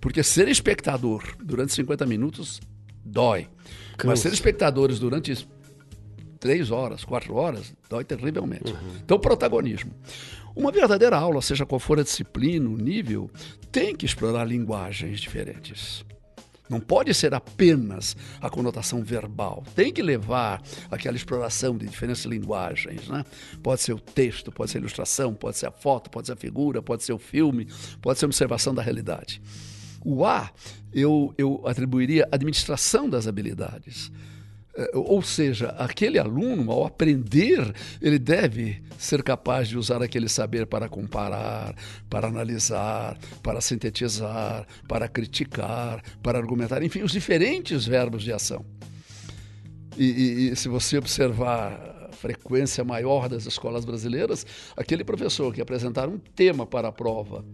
[0.00, 2.60] Porque ser espectador durante 50 minutos
[3.04, 3.48] dói.
[3.96, 4.06] Cansa.
[4.06, 5.46] Mas ser espectadores durante
[6.38, 8.72] três horas, quatro horas, dói terrivelmente.
[8.72, 8.96] Uhum.
[9.02, 9.92] Então, protagonismo.
[10.54, 13.30] Uma verdadeira aula, seja qual for a disciplina, o nível,
[13.72, 16.04] tem que explorar linguagens diferentes.
[16.68, 19.64] Não pode ser apenas a conotação verbal.
[19.74, 23.06] Tem que levar aquela exploração de diferentes linguagens.
[23.08, 23.24] Né?
[23.62, 26.36] Pode ser o texto, pode ser a ilustração, pode ser a foto, pode ser a
[26.36, 27.68] figura, pode ser o filme,
[28.00, 29.42] pode ser a observação da realidade.
[30.04, 30.50] O A,
[30.92, 34.12] eu, eu atribuiria administração das habilidades.
[34.76, 40.66] É, ou seja, aquele aluno, ao aprender, ele deve ser capaz de usar aquele saber
[40.66, 41.76] para comparar,
[42.10, 48.64] para analisar, para sintetizar, para criticar, para argumentar, enfim, os diferentes verbos de ação.
[49.96, 54.44] E, e, e se você observar a frequência maior das escolas brasileiras,
[54.76, 57.44] aquele professor que apresentar um tema para a prova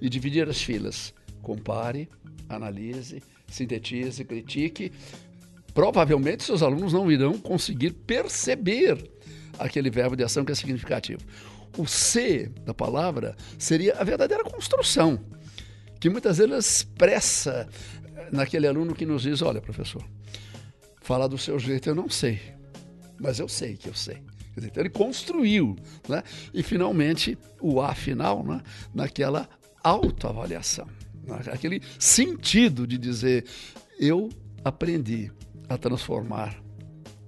[0.00, 1.14] e dividir as filas,
[1.44, 2.08] compare,
[2.48, 4.90] analise, sintetize, critique,
[5.72, 9.10] provavelmente seus alunos não irão conseguir perceber
[9.58, 11.20] aquele verbo de ação que é significativo.
[11.76, 15.20] O C da palavra seria a verdadeira construção,
[16.00, 17.68] que muitas vezes expressa
[18.32, 20.04] naquele aluno que nos diz: Olha, professor,
[21.02, 22.40] falar do seu jeito eu não sei,
[23.20, 24.22] mas eu sei que eu sei.
[24.56, 25.74] Então ele construiu,
[26.08, 26.22] né?
[26.52, 28.60] e finalmente o A final, né?
[28.94, 29.48] naquela
[29.82, 30.86] autoavaliação,
[31.52, 33.44] aquele sentido de dizer:
[33.98, 34.28] Eu
[34.64, 35.30] aprendi,
[35.68, 36.62] a transformar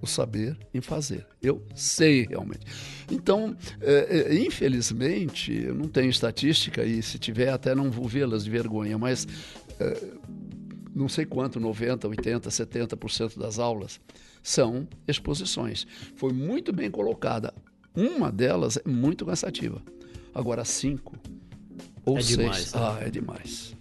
[0.01, 1.26] o saber em fazer.
[1.42, 2.66] Eu sei realmente.
[3.11, 8.44] Então, é, é, infelizmente, eu não tenho estatística e se tiver até não vou vê-las
[8.44, 9.26] de vergonha, mas
[9.80, 10.14] é,
[10.94, 14.01] não sei quanto, 90, 80, 70% das aulas
[14.42, 15.86] são exposições.
[16.14, 17.53] Foi muito bem colocada.
[17.94, 19.82] Uma delas é muito cansativa.
[20.34, 21.18] Agora, cinco
[22.05, 22.36] ou é seis.
[22.36, 22.80] Demais, né?
[22.80, 23.75] Ah, é demais.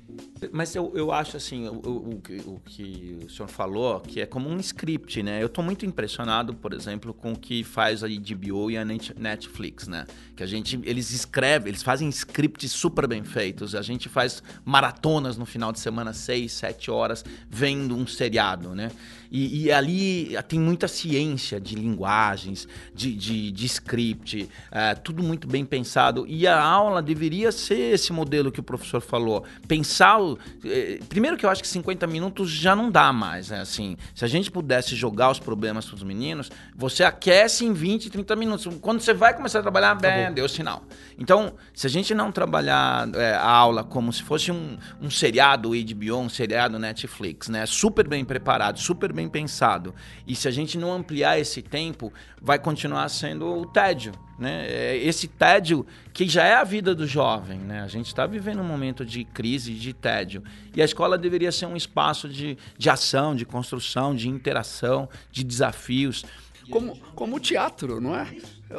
[0.52, 4.50] Mas eu, eu acho assim, o, o, o, que o senhor falou, que é como
[4.50, 5.42] um script, né?
[5.42, 9.88] Eu estou muito impressionado, por exemplo, com o que faz a HBO e a Netflix,
[9.88, 10.06] né?
[10.36, 13.74] Que a gente, eles escrevem, eles fazem scripts super bem feitos.
[13.74, 18.92] A gente faz maratonas no final de semana, seis, sete horas, vendo um seriado, né?
[19.36, 25.46] E, e ali tem muita ciência de linguagens, de, de, de script, é, tudo muito
[25.46, 26.26] bem pensado.
[26.26, 29.44] E a aula deveria ser esse modelo que o professor falou.
[29.68, 30.20] Pensar.
[30.64, 33.50] É, primeiro que eu acho que 50 minutos já não dá mais.
[33.50, 33.60] Né?
[33.60, 38.10] Assim, se a gente pudesse jogar os problemas para os meninos, você aquece em 20,
[38.10, 38.78] 30 minutos.
[38.80, 40.86] Quando você vai começar a trabalhar, bem, deu sinal.
[41.20, 45.72] Então, se a gente não trabalhar é, a aula como se fosse um, um seriado
[45.72, 47.66] HBO, um seriado Netflix, né?
[47.66, 49.94] Super bem preparado, super bem pensado.
[50.28, 52.12] E se a gente não ampliar esse tempo,
[52.42, 54.14] vai continuar sendo o tédio.
[54.38, 54.68] Né?
[54.68, 57.60] É esse tédio que já é a vida do jovem.
[57.60, 57.82] Né?
[57.82, 60.44] A gente está vivendo um momento de crise, de tédio.
[60.76, 65.44] E a escola deveria ser um espaço de, de ação, de construção, de interação, de
[65.44, 66.26] desafios.
[66.70, 68.28] Como, como o teatro, não é?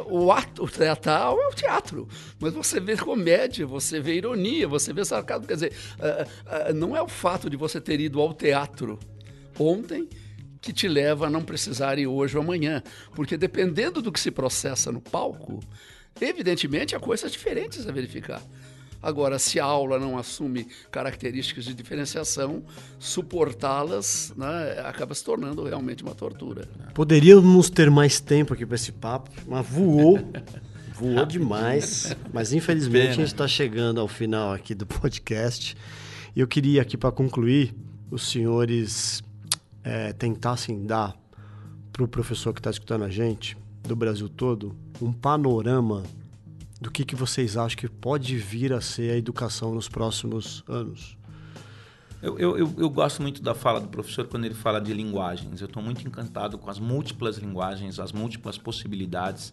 [0.07, 2.09] O ato teatral é o teatro,
[2.41, 5.47] mas você vê comédia, você vê ironia, você vê sarcasmo.
[5.47, 8.99] Quer dizer, uh, uh, não é o fato de você ter ido ao teatro
[9.59, 10.09] ontem
[10.61, 12.83] que te leva a não precisar ir hoje ou amanhã.
[13.15, 15.61] Porque dependendo do que se processa no palco,
[16.21, 18.43] evidentemente há coisas diferentes a verificar.
[19.03, 22.65] Agora, se a aula não assume características de diferenciação,
[22.99, 26.69] suportá-las né, acaba se tornando realmente uma tortura.
[26.95, 30.19] Poderíamos ter mais tempo aqui para esse papo, mas voou.
[30.93, 32.17] voou demais.
[32.33, 35.77] Mas infelizmente a gente está chegando ao final aqui do podcast.
[36.35, 37.75] E eu queria aqui para concluir,
[38.11, 39.23] os senhores
[39.87, 41.17] é, tentassem dar
[41.93, 46.03] para o professor que está escutando a gente, do Brasil todo, um panorama
[46.81, 51.17] do que, que vocês acham que pode vir a ser a educação nos próximos anos?
[52.21, 55.61] Eu, eu, eu, gosto muito da fala do professor quando ele fala de linguagens.
[55.61, 59.53] Eu estou muito encantado com as múltiplas linguagens, as múltiplas possibilidades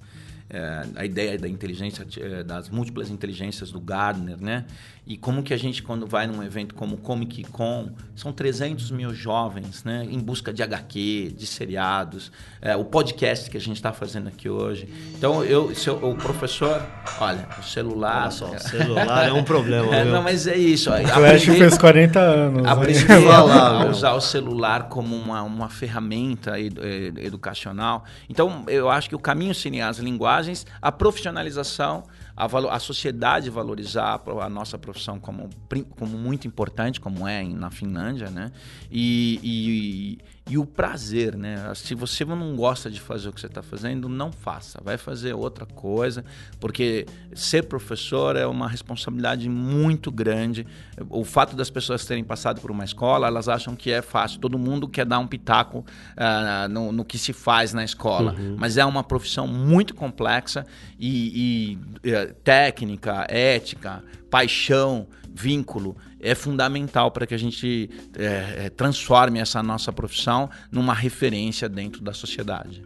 [0.49, 4.65] é, a ideia da inteligência, é, das múltiplas inteligências do Gardner, né?
[5.05, 9.13] E como que a gente, quando vai num evento como Comic Con, são 300 mil
[9.13, 10.07] jovens, né?
[10.09, 12.31] Em busca de HQ, de seriados,
[12.61, 14.87] é, o podcast que a gente está fazendo aqui hoje.
[15.17, 16.81] Então, eu, se eu, o professor,
[17.19, 18.21] olha, o celular...
[18.21, 20.89] Olha só, o celular é um problema, é, Não, mas é isso.
[20.89, 22.65] O Flash fez 40 anos.
[22.65, 23.27] Aprender né?
[23.29, 28.05] a usar o celular como uma, uma ferramenta educacional.
[28.29, 32.03] Então, eu acho que o caminho seria as linguagens, a profissionalização,
[32.35, 35.49] a, a sociedade valorizar a nossa profissão como,
[35.97, 38.51] como muito importante, como é na Finlândia, né?
[38.91, 40.17] E, e,
[40.49, 41.71] e o prazer, né?
[41.73, 44.81] Se você não gosta de fazer o que você está fazendo, não faça.
[44.83, 46.25] Vai fazer outra coisa,
[46.59, 50.67] porque ser professor é uma responsabilidade muito grande.
[51.09, 54.39] O fato das pessoas terem passado por uma escola, elas acham que é fácil.
[54.41, 58.57] Todo mundo quer dar um pitaco uh, no, no, que se faz na escola, uhum.
[58.59, 60.65] mas é uma profissão muito complexa
[60.99, 68.69] e, e uh, técnica, ética, paixão, vínculo é fundamental para que a gente é, é,
[68.69, 72.83] transforme essa nossa profissão numa referência dentro da sociedade.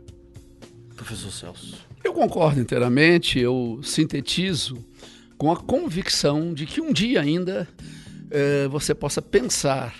[0.96, 1.86] Professor Celso.
[2.04, 4.84] Eu concordo inteiramente, eu sintetizo
[5.38, 7.68] com a convicção de que um dia ainda
[8.32, 9.94] é, você possa pensar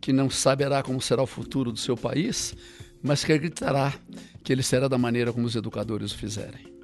[0.00, 2.54] que não saberá como será o futuro do seu país,
[3.02, 3.94] mas que acreditará
[4.42, 6.79] que ele será da maneira como os educadores o fizerem.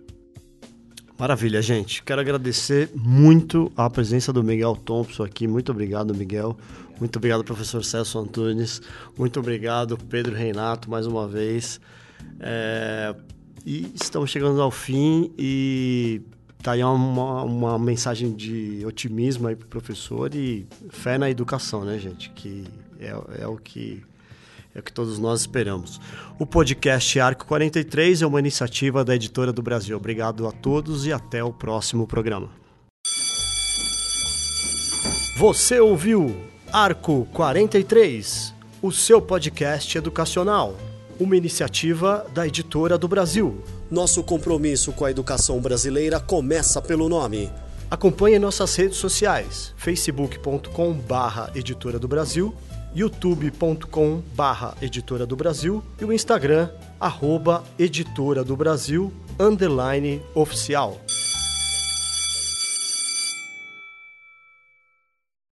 [1.18, 2.02] Maravilha, gente.
[2.02, 5.46] Quero agradecer muito a presença do Miguel Thompson aqui.
[5.48, 6.56] Muito obrigado, Miguel.
[7.00, 8.82] Muito obrigado, professor Celso Antunes.
[9.16, 11.80] Muito obrigado, Pedro Reinato, mais uma vez.
[12.38, 13.14] É...
[13.64, 16.20] E estamos chegando ao fim e
[16.62, 21.98] tá aí uma, uma mensagem de otimismo aí pro professor e fé na educação, né,
[21.98, 22.30] gente?
[22.30, 22.64] Que
[23.00, 24.02] é, é o que
[24.77, 25.99] é o que todos nós esperamos.
[26.39, 29.97] O podcast Arco 43 é uma iniciativa da Editora do Brasil.
[29.97, 32.51] Obrigado a todos e até o próximo programa.
[35.39, 36.37] Você ouviu
[36.70, 38.53] Arco 43,
[38.83, 40.77] o seu podcast educacional,
[41.18, 43.64] uma iniciativa da Editora do Brasil.
[43.91, 47.51] Nosso compromisso com a educação brasileira começa pelo nome.
[47.91, 52.55] Acompanhe nossas redes sociais: facebook.com/editora do Brasil
[52.97, 60.99] youtube.com barra Editora do Brasil e o Instagram, arroba Editora do Brasil, underline oficial.